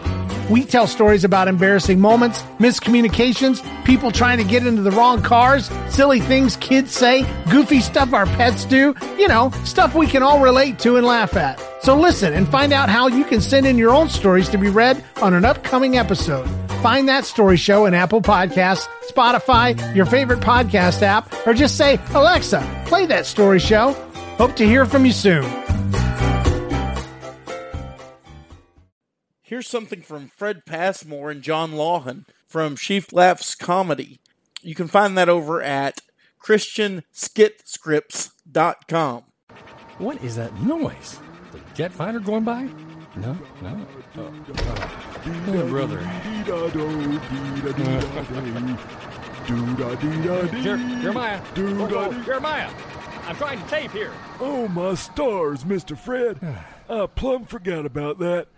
We 0.48 0.64
tell 0.64 0.86
stories 0.86 1.24
about 1.24 1.48
embarrassing 1.48 1.98
moments, 1.98 2.42
miscommunications, 2.60 3.64
people 3.84 4.12
trying 4.12 4.38
to 4.38 4.44
get 4.44 4.64
into 4.64 4.82
the 4.82 4.92
wrong 4.92 5.22
cars, 5.22 5.68
silly 5.88 6.20
things 6.20 6.54
kids 6.58 6.92
say, 6.92 7.26
goofy 7.50 7.80
stuff 7.80 8.12
our 8.12 8.26
pets 8.26 8.64
do, 8.64 8.94
you 9.18 9.26
know, 9.26 9.50
stuff 9.64 9.96
we 9.96 10.06
can 10.06 10.22
all 10.22 10.40
relate 10.40 10.78
to 10.78 10.98
and 10.98 11.04
laugh 11.04 11.34
at. 11.34 11.60
So 11.82 11.98
listen 11.98 12.32
and 12.32 12.46
find 12.46 12.72
out 12.72 12.90
how 12.90 13.08
you 13.08 13.24
can 13.24 13.40
send 13.40 13.66
in 13.66 13.76
your 13.76 13.90
own 13.90 14.08
stories 14.08 14.48
to 14.50 14.56
be 14.56 14.68
read 14.68 15.02
on 15.20 15.34
an 15.34 15.44
upcoming 15.44 15.98
episode. 15.98 16.48
Find 16.82 17.08
that 17.08 17.24
story 17.24 17.56
show 17.56 17.86
in 17.86 17.94
Apple 17.94 18.20
Podcasts, 18.22 18.86
Spotify, 19.10 19.94
your 19.94 20.06
favorite 20.06 20.40
podcast 20.40 21.02
app, 21.02 21.32
or 21.46 21.54
just 21.54 21.76
say, 21.76 21.98
Alexa, 22.10 22.84
play 22.86 23.06
that 23.06 23.26
story 23.26 23.58
show. 23.58 23.92
Hope 24.38 24.54
to 24.56 24.64
hear 24.66 24.86
from 24.86 25.04
you 25.04 25.12
soon. 25.12 25.44
Here's 29.42 29.68
something 29.68 30.02
from 30.02 30.28
Fred 30.28 30.64
Passmore 30.66 31.30
and 31.30 31.42
John 31.42 31.72
Lawhan 31.72 32.24
from 32.46 32.76
Sheaf 32.76 33.12
Laughs 33.12 33.54
Comedy. 33.54 34.20
You 34.60 34.74
can 34.74 34.88
find 34.88 35.16
that 35.16 35.28
over 35.28 35.62
at 35.62 36.00
ChristianSkitscripts.com. 36.44 39.22
What 39.98 40.22
is 40.22 40.36
that 40.36 40.54
noise? 40.60 41.18
The 41.52 41.60
jet 41.74 41.92
fighter 41.92 42.20
going 42.20 42.44
by? 42.44 42.68
No, 43.16 43.36
no. 43.62 43.86
Oh, 44.16 44.32
oh. 44.48 45.68
Brother. 45.68 46.00
Jer- 50.62 50.76
Jeremiah. 51.00 51.38
Whoa, 51.56 51.88
whoa, 51.88 52.22
Jeremiah. 52.24 52.70
I'm 53.26 53.36
trying 53.36 53.62
to 53.62 53.68
tape 53.68 53.90
here. 53.92 54.12
Oh, 54.38 54.68
my 54.68 54.94
stars, 54.94 55.64
Mr. 55.64 55.96
Fred. 55.96 56.38
I 56.88 57.06
plumb 57.06 57.46
forgot 57.46 57.86
about 57.86 58.18
that. 58.18 58.48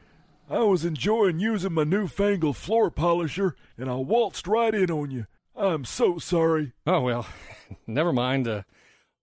I 0.50 0.60
was 0.60 0.84
enjoying 0.84 1.40
using 1.40 1.72
my 1.74 1.84
newfangled 1.84 2.56
floor 2.56 2.90
polisher, 2.90 3.54
and 3.76 3.90
I 3.90 3.94
waltzed 3.94 4.48
right 4.48 4.74
in 4.74 4.90
on 4.90 5.10
you. 5.10 5.26
I'm 5.54 5.84
so 5.84 6.18
sorry. 6.18 6.72
Oh, 6.86 7.00
well, 7.02 7.26
never 7.86 8.12
mind. 8.12 8.48
Uh, 8.48 8.62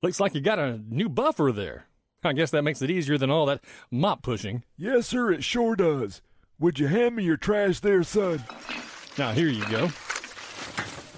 looks 0.02 0.20
like 0.20 0.36
you 0.36 0.42
got 0.42 0.60
a 0.60 0.80
new 0.90 1.10
buffer 1.10 1.52
there. 1.52 1.88
I 2.26 2.34
guess 2.34 2.50
that 2.52 2.64
makes 2.64 2.82
it 2.82 2.90
easier 2.90 3.18
than 3.18 3.30
all 3.30 3.46
that 3.46 3.62
mop 3.92 4.24
pushing. 4.24 4.64
Yes, 4.78 5.08
sir, 5.08 5.32
it 5.32 5.44
sure 5.44 5.76
does. 5.76 6.22
Would 6.60 6.80
you 6.80 6.88
hand 6.88 7.16
me 7.16 7.24
your 7.24 7.38
trash 7.38 7.80
there, 7.82 8.02
son? 8.04 8.44
Now, 9.18 9.32
here 9.32 9.48
you 9.48 9.64
go. 9.70 9.90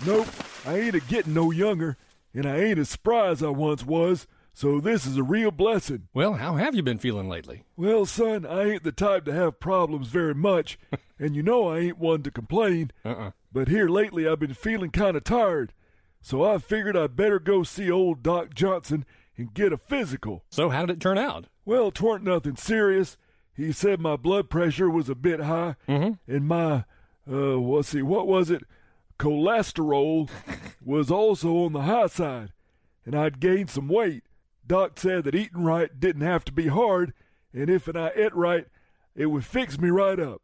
Nope, 0.06 0.28
I 0.66 0.78
ain't 0.80 0.96
a 0.96 1.00
getting 1.00 1.34
no 1.34 1.52
younger, 1.52 1.98
and 2.34 2.46
I 2.46 2.58
ain't 2.58 2.80
as 2.80 2.90
spry 2.90 3.30
as 3.30 3.42
I 3.42 3.50
once 3.50 3.86
was, 3.86 4.28
so 4.54 4.80
this 4.80 5.06
is 5.06 5.18
a 5.18 5.24
real 5.24 5.52
blessing. 5.52 6.08
Well, 6.14 6.34
how 6.34 6.56
have 6.56 6.76
you 6.76 6.84
been 6.84 6.98
feeling 6.98 7.30
lately? 7.30 7.64
Well, 7.76 8.06
son, 8.06 8.46
I 8.46 8.64
ain't 8.72 8.84
the 8.84 8.92
type 8.92 9.24
to 9.26 9.34
have 9.34 9.60
problems 9.60 10.10
very 10.10 10.36
much, 10.36 10.78
and 11.20 11.36
you 11.36 11.42
know 11.42 11.70
I 11.70 11.80
ain't 11.80 11.98
one 11.98 12.24
to 12.24 12.32
complain. 12.32 12.92
Uh-uh. 13.06 13.32
But 13.52 13.70
here 13.70 13.88
lately 13.88 14.28
I've 14.28 14.40
been 14.40 14.54
feeling 14.54 14.92
kind 14.92 15.16
of 15.16 15.24
tired, 15.24 15.74
so 16.22 16.44
I 16.44 16.58
figured 16.58 16.98
I'd 16.98 17.16
better 17.16 17.40
go 17.40 17.64
see 17.64 17.90
old 17.90 18.22
Doc 18.22 18.54
Johnson 18.54 19.06
and 19.38 19.54
get 19.54 19.72
a 19.74 19.78
physical. 19.78 20.44
So, 20.50 20.70
how 20.70 20.86
did 20.86 20.98
it 20.98 21.00
turn 21.02 21.18
out? 21.18 21.46
Well, 21.66 21.92
'twarn't 21.92 22.24
nothing 22.24 22.56
serious. 22.56 23.18
He 23.54 23.72
said 23.72 24.00
my 24.00 24.16
blood 24.16 24.50
pressure 24.50 24.90
was 24.90 25.10
a 25.10 25.16
bit 25.16 25.42
high, 25.42 25.76
and 26.28 26.48
my, 26.48 26.86
uh, 27.30 27.58
let's 27.58 27.90
see, 27.90 28.02
what 28.02 28.28
was 28.28 28.52
it? 28.52 28.64
Cholesterol 29.20 30.30
was 30.86 31.10
also 31.12 31.58
on 31.66 31.74
the 31.74 31.82
high 31.82 32.08
side, 32.08 32.52
and 33.06 33.16
I'd 33.16 33.40
gained 33.40 33.70
some 33.70 33.88
weight. 33.88 34.24
Doc 34.66 35.00
said 35.00 35.24
that 35.24 35.36
eating 35.36 35.64
right 35.64 35.98
didn't 36.00 36.22
have 36.22 36.46
to 36.46 36.52
be 36.52 36.68
hard, 36.68 37.14
and 37.54 37.70
if 37.70 37.88
and 37.88 37.98
I 37.98 38.12
ate 38.16 38.36
right, 38.36 38.68
it 39.16 39.28
would 39.28 39.46
fix 39.46 39.80
me 39.80 39.90
right 39.90 40.20
up. 40.20 40.42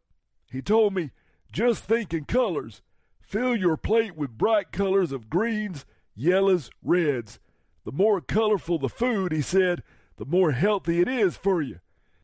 He 0.50 0.60
told 0.60 0.94
me, 0.94 1.10
just 1.52 1.84
think 1.84 2.12
in 2.12 2.24
colors. 2.24 2.82
Fill 3.20 3.54
your 3.54 3.76
plate 3.76 4.16
with 4.16 4.36
bright 4.36 4.72
colors 4.72 5.12
of 5.12 5.30
greens, 5.30 5.84
yellows, 6.16 6.70
reds. 6.82 7.38
The 7.84 7.92
more 7.92 8.20
colorful 8.20 8.78
the 8.78 8.88
food, 8.88 9.32
he 9.32 9.42
said, 9.42 9.82
the 10.16 10.24
more 10.24 10.52
healthy 10.52 11.00
it 11.00 11.08
is 11.08 11.36
for 11.36 11.60
you. 11.60 11.80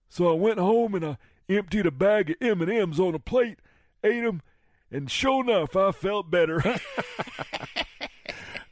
So 0.08 0.28
I 0.30 0.34
went 0.34 0.58
home 0.58 0.94
and 0.94 1.04
I 1.04 1.16
emptied 1.48 1.86
a 1.86 1.90
bag 1.90 2.30
of 2.30 2.36
M&Ms 2.40 2.98
on 3.00 3.14
a 3.14 3.18
plate, 3.18 3.58
ate 4.02 4.24
'em, 4.24 4.42
and 4.90 5.10
sure 5.10 5.42
enough, 5.44 5.76
I 5.76 5.92
felt 5.92 6.30
better. 6.30 6.62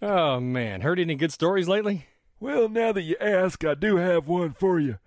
Oh, 0.01 0.39
man. 0.39 0.83
Heard 0.83 1.01
any 1.01 1.15
good 1.17 1.33
stories 1.33 1.69
lately? 1.69 2.07
well, 2.41 2.69
now 2.69 2.93
that 2.93 3.03
you 3.03 3.17
ask, 3.21 3.65
I 3.65 3.75
do 3.75 3.97
have 3.97 4.29
one 4.29 4.53
for 4.53 4.79
you. 4.79 4.99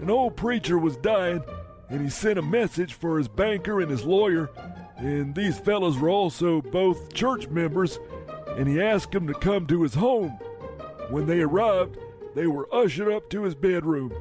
An 0.00 0.08
old 0.08 0.36
preacher 0.36 0.78
was 0.78 0.96
dying, 0.96 1.42
and 1.90 2.00
he 2.00 2.08
sent 2.08 2.38
a 2.38 2.42
message 2.42 2.94
for 2.94 3.18
his 3.18 3.28
banker 3.28 3.78
and 3.80 3.90
his 3.90 4.06
lawyer, 4.06 4.48
and 4.96 5.34
these 5.34 5.58
fellows 5.58 5.98
were 5.98 6.08
also 6.08 6.62
both 6.62 7.12
church 7.12 7.48
members, 7.48 7.98
and 8.56 8.66
he 8.66 8.80
asked 8.80 9.12
them 9.12 9.26
to 9.26 9.34
come 9.34 9.66
to 9.66 9.82
his 9.82 9.94
home. 9.94 10.38
When 11.08 11.26
they 11.26 11.40
arrived, 11.40 11.98
they 12.34 12.46
were 12.46 12.68
ushered 12.72 13.12
up 13.12 13.30
to 13.30 13.42
his 13.42 13.54
bedroom. 13.54 14.12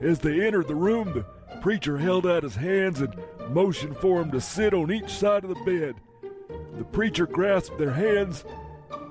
As 0.00 0.20
they 0.20 0.46
entered 0.46 0.68
the 0.68 0.74
room, 0.74 1.12
the 1.12 1.24
preacher 1.60 1.98
held 1.98 2.26
out 2.26 2.42
his 2.42 2.56
hands 2.56 3.00
and 3.00 3.14
motioned 3.50 3.96
for 3.98 4.20
them 4.20 4.30
to 4.30 4.40
sit 4.40 4.72
on 4.72 4.92
each 4.92 5.10
side 5.10 5.44
of 5.44 5.50
the 5.50 5.64
bed. 5.64 5.96
The 6.78 6.84
preacher 6.84 7.26
grasped 7.26 7.78
their 7.78 7.92
hands, 7.92 8.44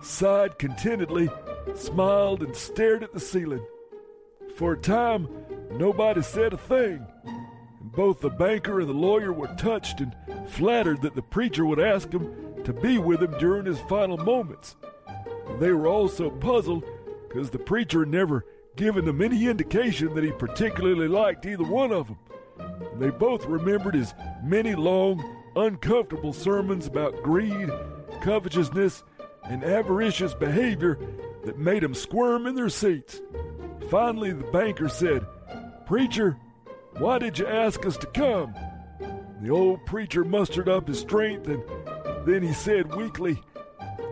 sighed 0.01 0.57
contentedly, 0.57 1.29
smiled, 1.75 2.41
and 2.41 2.55
stared 2.55 3.03
at 3.03 3.13
the 3.13 3.19
ceiling. 3.19 3.65
For 4.55 4.73
a 4.73 4.77
time, 4.77 5.27
nobody 5.71 6.21
said 6.21 6.53
a 6.53 6.57
thing. 6.57 7.05
Both 7.81 8.21
the 8.21 8.29
banker 8.29 8.79
and 8.79 8.89
the 8.89 8.93
lawyer 8.93 9.33
were 9.33 9.53
touched 9.57 9.99
and 9.99 10.15
flattered 10.47 11.01
that 11.01 11.15
the 11.15 11.21
preacher 11.21 11.65
would 11.65 11.79
ask 11.79 12.09
them 12.09 12.63
to 12.63 12.73
be 12.73 12.97
with 12.97 13.21
him 13.21 13.35
during 13.39 13.65
his 13.65 13.79
final 13.81 14.17
moments. 14.17 14.75
They 15.59 15.71
were 15.71 15.87
also 15.87 16.29
puzzled 16.29 16.85
because 17.29 17.49
the 17.49 17.59
preacher 17.59 17.99
had 17.99 18.09
never 18.09 18.45
given 18.75 19.05
them 19.05 19.21
any 19.21 19.47
indication 19.47 20.13
that 20.15 20.23
he 20.23 20.31
particularly 20.31 21.07
liked 21.07 21.45
either 21.45 21.63
one 21.63 21.91
of 21.91 22.07
them. 22.07 22.17
And 22.91 23.01
they 23.01 23.09
both 23.09 23.45
remembered 23.45 23.95
his 23.95 24.13
many 24.43 24.75
long, 24.75 25.23
uncomfortable 25.55 26.33
sermons 26.33 26.87
about 26.87 27.23
greed, 27.23 27.69
covetousness, 28.21 29.03
and 29.43 29.63
avaricious 29.63 30.33
behavior 30.33 30.97
that 31.45 31.57
made 31.57 31.83
them 31.83 31.93
squirm 31.93 32.47
in 32.47 32.55
their 32.55 32.69
seats. 32.69 33.21
Finally, 33.89 34.33
the 34.33 34.43
banker 34.51 34.89
said, 34.89 35.25
Preacher, 35.85 36.37
why 36.97 37.19
did 37.19 37.39
you 37.39 37.47
ask 37.47 37.85
us 37.85 37.97
to 37.97 38.07
come? 38.07 38.53
The 39.41 39.49
old 39.49 39.85
preacher 39.85 40.25
mustered 40.25 40.67
up 40.67 40.87
his 40.87 40.99
strength 40.99 41.47
and 41.47 41.63
then 42.25 42.43
he 42.43 42.53
said 42.53 42.93
weakly, 42.93 43.41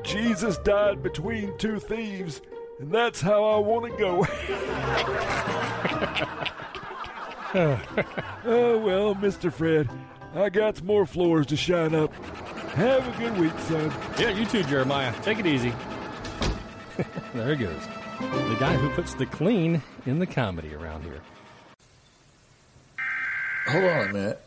Jesus 0.03 0.57
died 0.59 1.03
between 1.03 1.57
two 1.57 1.79
thieves, 1.79 2.41
and 2.79 2.91
that's 2.91 3.21
how 3.21 3.43
I 3.43 3.59
want 3.59 3.91
to 3.91 3.97
go. 3.97 4.25
oh, 7.55 8.77
well, 8.77 9.15
Mr. 9.15 9.51
Fred, 9.51 9.89
I 10.35 10.49
got 10.49 10.77
some 10.77 10.85
more 10.85 11.05
floors 11.05 11.45
to 11.47 11.55
shine 11.55 11.95
up. 11.95 12.13
Have 12.73 13.07
a 13.07 13.17
good 13.17 13.37
week, 13.37 13.57
son. 13.61 13.91
Yeah, 14.19 14.29
you 14.29 14.45
too, 14.45 14.63
Jeremiah. 14.63 15.13
Take 15.21 15.39
it 15.39 15.47
easy. 15.47 15.73
there 17.33 17.55
he 17.55 17.63
goes. 17.63 17.81
The 18.19 18.57
guy 18.59 18.75
who 18.75 18.89
puts 18.89 19.13
the 19.13 19.25
clean 19.25 19.81
in 20.05 20.19
the 20.19 20.27
comedy 20.27 20.75
around 20.75 21.03
here. 21.03 21.21
Hold 23.67 23.85
on 23.85 24.09
a 24.09 24.13
minute. 24.13 24.41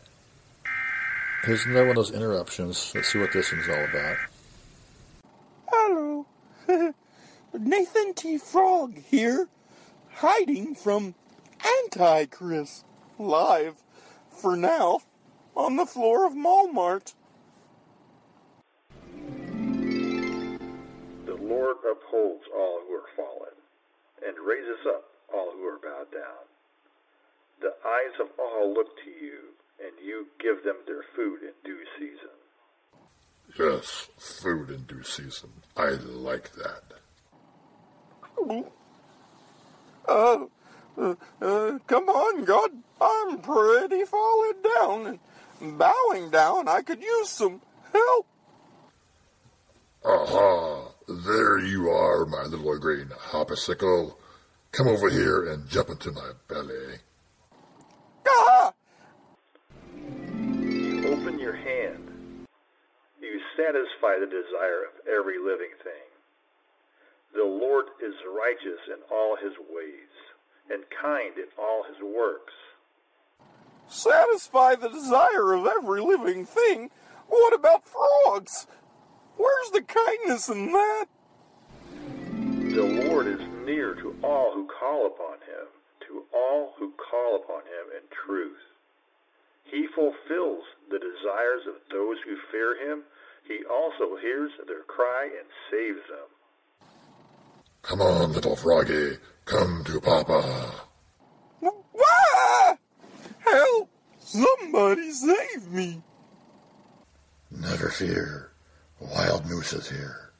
Here's 1.43 1.65
another 1.65 1.87
one 1.87 1.89
of 1.89 1.95
those 1.95 2.11
interruptions. 2.11 2.93
Let's 2.93 3.07
see 3.07 3.19
what 3.19 3.33
this 3.33 3.51
one's 3.51 3.67
all 3.67 3.83
about. 3.83 4.17
Hello. 5.67 6.93
Nathan 7.53 8.13
T. 8.13 8.37
Frog 8.37 8.97
here, 8.97 9.49
hiding 10.13 10.75
from 10.75 11.15
Antichrist, 11.85 12.85
live, 13.19 13.75
for 14.29 14.55
now, 14.55 15.01
on 15.55 15.75
the 15.75 15.85
floor 15.85 16.25
of 16.25 16.33
Walmart. 16.33 17.13
The 21.25 21.35
Lord 21.35 21.77
upholds 21.89 22.43
all 22.55 22.79
who 22.87 22.93
are 22.95 23.09
fallen, 23.15 23.53
and 24.25 24.37
raises 24.45 24.85
up 24.87 25.03
all 25.33 25.51
who 25.51 25.65
are 25.65 25.79
bowed 25.79 26.11
down. 26.11 26.45
The 27.59 27.73
eyes 27.85 28.19
of 28.19 28.27
all 28.39 28.73
look 28.73 28.95
to 29.03 29.09
you, 29.09 29.39
and 29.83 29.91
you 30.03 30.27
give 30.39 30.63
them 30.63 30.77
their 30.87 31.03
food 31.15 31.41
in 31.43 31.53
due 31.65 31.83
season. 31.99 32.29
Yes, 33.59 34.07
food 34.17 34.69
in 34.69 34.83
due 34.83 35.03
season. 35.03 35.49
I 35.75 35.89
like 35.89 36.53
that. 36.53 37.00
Uh, 40.07 40.45
uh, 40.97 41.15
uh, 41.41 41.79
come 41.87 42.09
on, 42.09 42.43
God. 42.45 42.71
I'm 42.99 43.39
pretty 43.39 44.03
falling 44.05 44.61
down 44.61 45.19
and 45.59 45.77
bowing 45.77 46.29
down. 46.29 46.67
I 46.67 46.81
could 46.81 47.01
use 47.01 47.29
some 47.29 47.61
help. 47.91 48.27
Aha! 50.05 50.87
There 51.07 51.59
you 51.59 51.89
are, 51.89 52.25
my 52.25 52.43
little 52.43 52.77
green 52.79 53.09
hopsicle. 53.09 54.15
Come 54.71 54.87
over 54.87 55.09
here 55.09 55.51
and 55.51 55.67
jump 55.67 55.89
into 55.89 56.11
my 56.11 56.31
belly. 56.47 56.97
Ah! 58.27 58.73
You 59.95 61.07
open 61.07 61.39
your 61.39 61.55
hand. 61.55 62.07
You 63.21 63.39
satisfy 63.57 64.19
the 64.19 64.27
desire 64.27 64.85
of 64.85 65.07
every 65.07 65.37
living 65.37 65.71
thing. 65.83 66.10
The 67.33 67.43
Lord 67.43 67.85
is 68.03 68.13
righteous 68.27 68.79
in 68.87 69.01
all 69.09 69.35
his 69.37 69.53
ways, 69.69 70.11
and 70.69 70.83
kind 71.01 71.37
in 71.37 71.47
all 71.57 71.83
his 71.83 72.01
works. 72.01 72.53
Satisfy 73.87 74.75
the 74.75 74.89
desire 74.89 75.53
of 75.53 75.65
every 75.65 76.01
living 76.01 76.45
thing? 76.45 76.91
What 77.27 77.53
about 77.53 77.87
frogs? 77.87 78.67
Where's 79.37 79.71
the 79.71 79.81
kindness 79.81 80.49
in 80.49 80.71
that? 80.71 81.05
The 82.75 83.07
Lord 83.07 83.27
is 83.27 83.41
near 83.65 83.95
to 83.95 84.15
all 84.23 84.53
who 84.53 84.67
call 84.79 85.07
upon 85.07 85.39
him, 85.47 85.67
to 86.07 86.23
all 86.33 86.73
who 86.77 86.93
call 86.93 87.35
upon 87.35 87.61
him 87.61 87.91
in 87.95 88.03
truth. 88.25 88.59
He 89.63 89.87
fulfills 89.87 90.63
the 90.89 90.99
desires 90.99 91.63
of 91.67 91.75
those 91.91 92.17
who 92.25 92.35
fear 92.51 92.75
him. 92.75 93.03
He 93.47 93.63
also 93.65 94.15
hears 94.21 94.51
their 94.67 94.83
cry 94.83 95.25
and 95.25 95.47
saves 95.71 96.07
them. 96.07 96.27
Come 97.81 98.01
on, 98.01 98.33
little 98.33 98.55
froggy. 98.55 99.17
Come 99.45 99.83
to 99.85 99.99
Papa. 99.99 100.71
Help! 103.39 103.89
Somebody 104.19 105.11
save 105.11 105.67
me! 105.71 106.01
Never 107.49 107.89
fear. 107.89 108.51
Wild 108.99 109.45
Moose 109.45 109.73
is 109.73 109.89
here. 109.89 110.31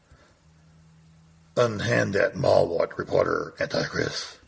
Unhand 1.58 2.13
that 2.13 2.36
Mallwat 2.36 2.97
reporter, 2.97 3.54
Antichrist. 3.60 4.40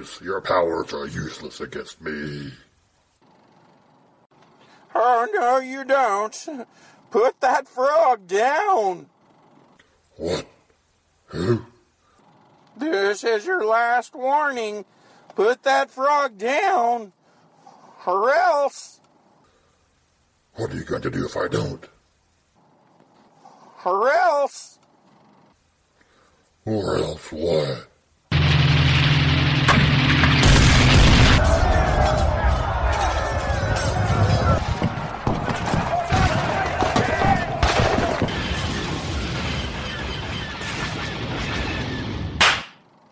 Moose. 0.00 0.20
Your 0.22 0.40
powers 0.40 0.92
are 0.94 1.06
useless 1.06 1.60
against 1.60 2.00
me. 2.00 2.52
Oh, 4.94 5.28
no, 5.32 5.58
you 5.58 5.84
don't. 5.84 6.66
Put 7.10 7.40
that 7.40 7.68
frog 7.68 8.26
down. 8.26 9.06
What? 10.16 10.46
Who? 11.26 11.66
This 12.76 13.24
is 13.24 13.44
your 13.46 13.64
last 13.64 14.14
warning. 14.14 14.84
Put 15.36 15.62
that 15.64 15.90
frog 15.90 16.38
down, 16.38 17.12
or 18.06 18.30
else, 18.34 19.00
What 20.54 20.72
are 20.72 20.76
you 20.76 20.84
going 20.84 21.02
to 21.02 21.10
do 21.10 21.24
if 21.24 21.36
I 21.36 21.46
don't? 21.48 21.86
or 23.84 24.10
else. 24.10 24.78
Or 26.66 26.96
else 26.98 27.32
what? 27.32 27.86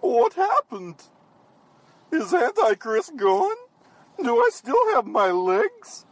What 0.00 0.34
happened? 0.34 1.02
Is 2.12 2.34
Antichrist 2.34 3.16
gone? 3.16 3.56
Do 4.22 4.36
I 4.36 4.50
still 4.52 4.94
have 4.94 5.06
my 5.06 5.30
legs? 5.30 6.04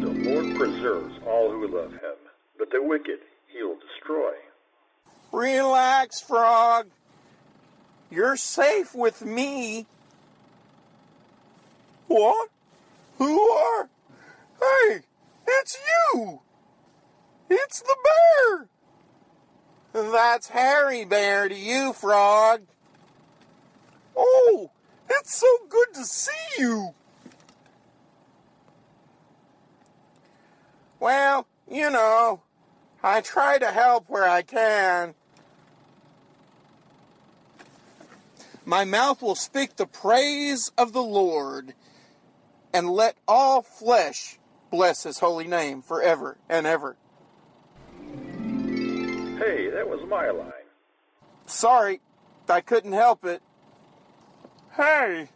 The 0.00 0.08
Lord 0.08 0.56
preserves 0.56 1.14
all 1.26 1.50
who 1.50 1.68
love 1.68 1.92
him, 1.92 2.16
but 2.58 2.70
the 2.70 2.82
wicked 2.82 3.20
he 3.48 3.62
will 3.62 3.76
destroy. 3.76 4.32
Relax, 5.32 6.20
Frog. 6.20 6.88
You're 8.10 8.36
safe 8.36 8.94
with 8.94 9.24
me. 9.24 9.86
What? 12.10 12.48
Who 13.18 13.40
are? 13.50 13.88
Hey, 14.58 14.98
it's 15.46 15.78
you! 16.12 16.40
It's 17.48 17.82
the 17.82 17.96
bear! 18.04 18.66
That's 20.10 20.48
Harry 20.48 21.04
Bear 21.04 21.48
to 21.48 21.54
you, 21.54 21.92
Frog. 21.92 22.62
Oh, 24.16 24.72
it's 25.08 25.36
so 25.36 25.46
good 25.68 25.94
to 25.94 26.04
see 26.04 26.32
you. 26.58 26.94
Well, 30.98 31.46
you 31.70 31.90
know, 31.90 32.42
I 33.04 33.20
try 33.20 33.58
to 33.58 33.70
help 33.70 34.06
where 34.08 34.28
I 34.28 34.42
can. 34.42 35.14
My 38.64 38.84
mouth 38.84 39.22
will 39.22 39.36
speak 39.36 39.76
the 39.76 39.86
praise 39.86 40.72
of 40.76 40.92
the 40.92 41.02
Lord, 41.02 41.72
and 42.72 42.88
let 42.90 43.16
all 43.26 43.62
flesh 43.62 44.38
bless 44.70 45.02
his 45.02 45.18
holy 45.18 45.46
name 45.46 45.82
forever 45.82 46.36
and 46.48 46.66
ever. 46.66 46.96
Hey, 49.38 49.70
that 49.70 49.88
was 49.88 50.00
my 50.08 50.30
line. 50.30 50.52
Sorry, 51.46 52.00
I 52.48 52.60
couldn't 52.60 52.92
help 52.92 53.24
it. 53.24 53.42
Hey, 54.76 55.28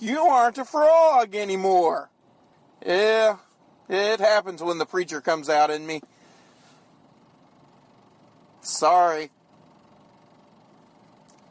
you 0.00 0.20
aren't 0.20 0.58
a 0.58 0.64
frog 0.64 1.34
anymore. 1.34 2.10
Yeah, 2.86 3.38
it 3.88 4.20
happens 4.20 4.62
when 4.62 4.78
the 4.78 4.86
preacher 4.86 5.20
comes 5.20 5.48
out 5.48 5.70
in 5.70 5.86
me. 5.86 6.02
Sorry. 8.60 9.30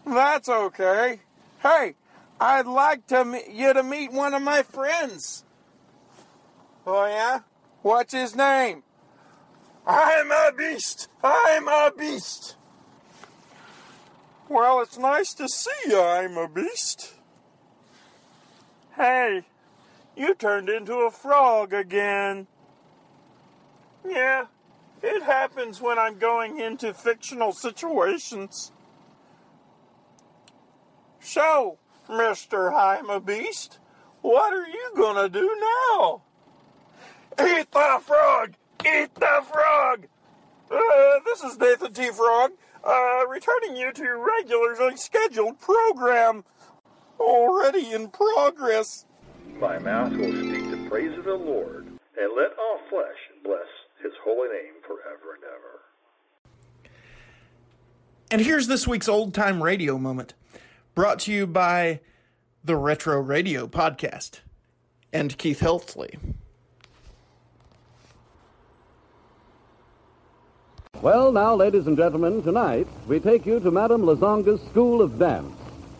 That's 0.06 0.48
okay. 0.48 1.20
Hey, 1.62 1.96
I'd 2.40 2.68
like 2.68 3.08
to 3.08 3.42
you 3.52 3.74
to 3.74 3.84
meet 3.84 4.12
one 4.12 4.34
of 4.34 4.42
my 4.42 4.64
friends. 4.64 5.44
Oh 6.86 7.06
yeah? 7.06 7.40
What's 7.82 8.14
his 8.14 8.36
name? 8.36 8.84
I'm 9.86 10.32
a 10.32 10.52
beast. 10.56 11.08
I'm 11.24 11.68
a 11.68 11.92
beast. 11.98 12.56
Well, 14.50 14.82
it's 14.82 14.98
nice 14.98 15.34
to 15.36 15.50
see 15.50 15.90
you, 15.90 16.02
I'm 16.02 16.38
a 16.38 16.48
beast. 16.48 17.14
Hey, 18.96 19.44
you 20.16 20.34
turned 20.36 20.70
into 20.70 20.96
a 21.00 21.12
frog 21.12 21.74
again. 21.74 22.48
Yeah, 24.08 24.46
it 25.02 25.24
happens 25.24 25.82
when 25.82 26.00
I'm 26.00 26.18
going 26.18 26.60
into 26.60 26.94
fictional 26.94 27.52
situations. 27.52 28.72
So, 31.20 31.78
Mr. 32.08 32.74
I'm 32.74 33.10
a 33.10 33.20
Beast, 33.20 33.80
what 34.22 34.54
are 34.54 34.68
you 34.68 34.92
gonna 34.96 35.30
do 35.30 35.58
now? 35.90 36.22
Eat 37.40 37.72
the 37.72 38.00
frog! 38.02 38.54
Eat 38.82 39.14
the 39.16 39.44
frog! 39.52 40.08
Uh, 40.72 41.20
this 41.26 41.44
is 41.44 41.58
Nathan 41.58 41.94
T. 41.94 42.10
Frog, 42.12 42.52
uh, 42.84 43.28
returning 43.28 43.76
you 43.76 43.92
to 43.94 44.04
your 44.04 44.26
regularly 44.26 44.98
scheduled 44.98 45.60
program. 45.60 46.44
Already 47.20 47.92
in 47.92 48.10
progress. 48.10 49.06
My 49.60 49.80
mouth 49.80 50.12
will 50.12 50.32
speak 50.32 50.70
the 50.70 50.88
praise 50.90 51.18
of 51.18 51.26
the 51.26 51.34
Lord, 51.34 51.86
and 51.86 52.36
let 52.36 52.52
all 52.60 52.80
flesh 52.90 53.18
bless 53.44 53.68
his 54.02 54.12
holy 54.24 54.50
name 54.50 54.76
forever 54.86 55.36
and 55.36 55.44
ever. 55.44 56.92
And 58.30 58.42
here's 58.42 58.68
this 58.68 58.88
week's 58.88 59.08
old 59.08 59.34
time 59.34 59.64
radio 59.64 59.98
moment, 59.98 60.34
brought 60.98 61.20
to 61.20 61.32
you 61.32 61.46
by 61.46 62.00
the 62.64 62.76
Retro 62.76 63.22
Radio 63.22 63.68
Podcast 63.68 64.40
and 65.14 65.38
Keith 65.38 65.60
Heltley. 65.60 66.18
Well, 71.00 71.32
now, 71.32 71.54
ladies 71.54 71.86
and 71.86 71.96
gentlemen, 71.96 72.42
tonight 72.42 72.88
we 73.08 73.20
take 73.20 73.46
you 73.46 73.60
to 73.60 73.70
Madame 73.70 74.08
Lazonga's 74.08 74.60
School 74.72 75.04
of 75.04 75.20
Dance, 75.20 75.54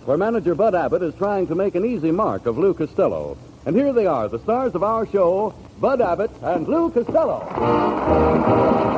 where 0.06 0.18
manager 0.18 0.56
Bud 0.56 0.74
Abbott 0.74 1.04
is 1.04 1.14
trying 1.14 1.46
to 1.46 1.54
make 1.54 1.76
an 1.76 1.86
easy 1.86 2.10
mark 2.10 2.48
of 2.48 2.58
Lou 2.58 2.74
Costello. 2.74 3.38
And 3.68 3.76
here 3.76 3.94
they 3.94 4.08
are, 4.08 4.28
the 4.28 4.40
stars 4.40 4.74
of 4.74 4.82
our 4.82 5.06
show, 5.06 5.54
Bud 5.80 6.02
Abbott 6.02 6.32
and 6.42 6.68
Lou 6.68 6.90
Costello. 6.90 8.97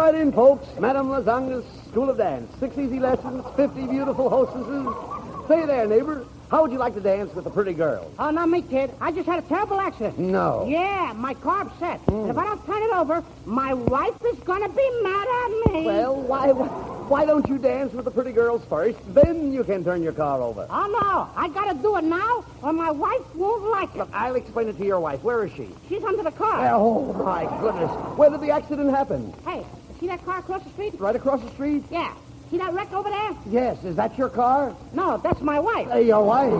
Right 0.00 0.14
in, 0.14 0.32
folks. 0.32 0.66
Madame 0.78 1.08
Lazonga's 1.08 1.64
School 1.90 2.08
of 2.08 2.16
Dance. 2.16 2.50
Six 2.58 2.78
easy 2.78 2.98
lessons, 2.98 3.44
50 3.54 3.86
beautiful 3.86 4.30
hostesses. 4.30 5.46
Say 5.46 5.66
there, 5.66 5.86
neighbor, 5.86 6.24
how 6.50 6.62
would 6.62 6.72
you 6.72 6.78
like 6.78 6.94
to 6.94 7.00
dance 7.00 7.34
with 7.34 7.44
a 7.46 7.50
pretty 7.50 7.74
girl? 7.74 8.10
Oh, 8.18 8.30
not 8.30 8.48
me, 8.48 8.62
kid. 8.62 8.94
I 8.98 9.12
just 9.12 9.26
had 9.26 9.44
a 9.44 9.46
terrible 9.46 9.78
accident. 9.78 10.18
No. 10.18 10.66
Yeah, 10.66 11.12
my 11.16 11.34
car 11.34 11.62
upset. 11.62 12.00
And 12.06 12.24
hmm. 12.24 12.30
if 12.30 12.38
I 12.38 12.44
don't 12.44 12.64
turn 12.64 12.82
it 12.82 12.92
over, 12.94 13.22
my 13.44 13.74
wife 13.74 14.14
is 14.24 14.38
going 14.38 14.62
to 14.62 14.74
be 14.74 15.02
mad 15.02 15.28
at 15.28 15.72
me. 15.72 15.84
Well, 15.84 16.16
why, 16.16 16.52
why 16.52 17.26
don't 17.26 17.46
you 17.46 17.58
dance 17.58 17.92
with 17.92 18.06
the 18.06 18.10
pretty 18.10 18.32
girls 18.32 18.64
first? 18.70 18.98
Then 19.12 19.52
you 19.52 19.64
can 19.64 19.84
turn 19.84 20.02
your 20.02 20.14
car 20.14 20.40
over. 20.40 20.66
Oh, 20.70 20.86
no. 20.86 21.28
I 21.36 21.48
got 21.48 21.72
to 21.72 21.82
do 21.82 21.98
it 21.98 22.04
now, 22.04 22.44
or 22.62 22.72
my 22.72 22.90
wife 22.90 23.34
won't 23.34 23.64
like 23.64 23.90
it. 23.94 23.98
Look, 23.98 24.10
I'll 24.14 24.36
explain 24.36 24.68
it 24.68 24.78
to 24.78 24.84
your 24.84 25.00
wife. 25.00 25.22
Where 25.22 25.44
is 25.44 25.52
she? 25.52 25.68
She's 25.90 26.02
under 26.04 26.22
the 26.22 26.32
car. 26.32 26.70
Oh, 26.72 27.12
my 27.12 27.44
goodness. 27.60 27.90
Where 28.16 28.30
did 28.30 28.40
the 28.40 28.50
accident 28.50 28.90
happen? 28.90 29.34
Hey, 29.44 29.66
see 30.00 30.06
that 30.06 30.24
car 30.24 30.38
across 30.38 30.64
the 30.64 30.70
street? 30.70 30.94
Right 30.98 31.14
across 31.14 31.42
the 31.42 31.50
street? 31.50 31.84
Yeah. 31.90 32.14
See 32.50 32.58
that 32.58 32.72
wreck 32.72 32.92
over 32.92 33.10
there? 33.10 33.30
Yes. 33.46 33.84
Is 33.84 33.94
that 33.96 34.16
your 34.18 34.30
car? 34.30 34.74
No, 34.92 35.18
that's 35.18 35.40
my 35.40 35.60
wife. 35.60 35.88
Hey, 35.88 36.06
your 36.06 36.24
wife. 36.24 36.50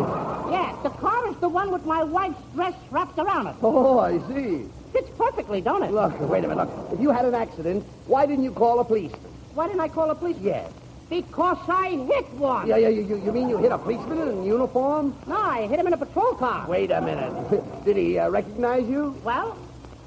Yeah, 0.52 0.76
the 0.82 0.90
car 0.90 1.28
is 1.28 1.36
the 1.38 1.48
one 1.48 1.72
with 1.72 1.84
my 1.84 2.04
wife's 2.04 2.40
dress 2.54 2.74
wrapped 2.90 3.18
around 3.18 3.48
it. 3.48 3.56
Oh, 3.62 3.98
I 3.98 4.18
see. 4.28 4.68
Fits 4.92 5.10
perfectly, 5.16 5.60
don't 5.60 5.82
it? 5.82 5.90
Look, 5.90 6.20
wait 6.28 6.44
a 6.44 6.48
minute. 6.48 6.68
Look, 6.68 6.92
if 6.92 7.00
you 7.00 7.10
had 7.10 7.24
an 7.24 7.34
accident, 7.34 7.84
why 8.06 8.26
didn't 8.26 8.44
you 8.44 8.52
call 8.52 8.78
a 8.80 8.84
policeman? 8.84 9.20
Why 9.54 9.66
didn't 9.66 9.80
I 9.80 9.88
call 9.88 10.08
the 10.08 10.14
police? 10.14 10.36
Yes. 10.40 10.70
Because 11.08 11.58
I 11.68 11.90
hit 11.90 12.30
one. 12.34 12.68
Yeah, 12.68 12.76
yeah, 12.76 12.88
you, 12.88 13.02
you, 13.02 13.16
you 13.16 13.32
mean 13.32 13.48
you 13.48 13.58
hit 13.58 13.72
a 13.72 13.78
policeman 13.78 14.28
in 14.28 14.44
uniform? 14.44 15.16
No, 15.26 15.36
I 15.36 15.66
hit 15.66 15.80
him 15.80 15.88
in 15.88 15.92
a 15.92 15.96
patrol 15.96 16.34
car. 16.34 16.68
Wait 16.68 16.92
a 16.92 17.00
minute. 17.00 17.84
Did 17.84 17.96
he 17.96 18.16
uh, 18.18 18.28
recognize 18.30 18.88
you? 18.88 19.20
Well, 19.24 19.52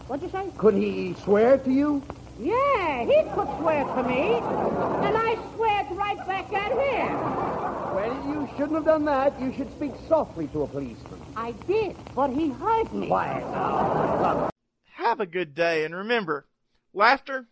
what'd 0.07 0.23
you 0.23 0.31
say? 0.31 0.49
Could 0.57 0.75
he 0.75 1.13
swear 1.25 1.57
to 1.57 1.71
you? 1.71 2.01
Yeah, 2.39 3.05
he 3.05 3.23
could 3.35 3.47
swear 3.59 3.83
to 3.83 4.03
me. 4.03 4.35
And 5.05 5.17
I 5.17 5.35
swear 5.55 5.73
right 5.93 6.27
back 6.27 6.51
at 6.53 6.71
him. 6.71 7.19
Well, 7.95 8.27
you 8.27 8.49
shouldn't 8.57 8.73
have 8.73 8.85
done 8.85 9.05
that. 9.05 9.39
You 9.39 9.53
should 9.53 9.71
speak 9.71 9.93
softly 10.07 10.47
to 10.47 10.63
a 10.63 10.67
policeman. 10.67 11.21
I 11.35 11.51
did, 11.67 11.95
but 12.15 12.29
he 12.31 12.49
heard 12.49 12.91
me. 12.93 13.07
Quiet 13.07 13.45
now. 13.51 14.49
Have 14.95 15.19
a 15.19 15.25
good 15.25 15.53
day, 15.53 15.85
and 15.85 15.95
remember, 15.95 16.47
laughter, 16.93 17.47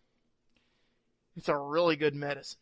it's 1.35 1.49
a 1.49 1.57
really 1.57 1.95
good 1.95 2.15
medicine. 2.15 2.59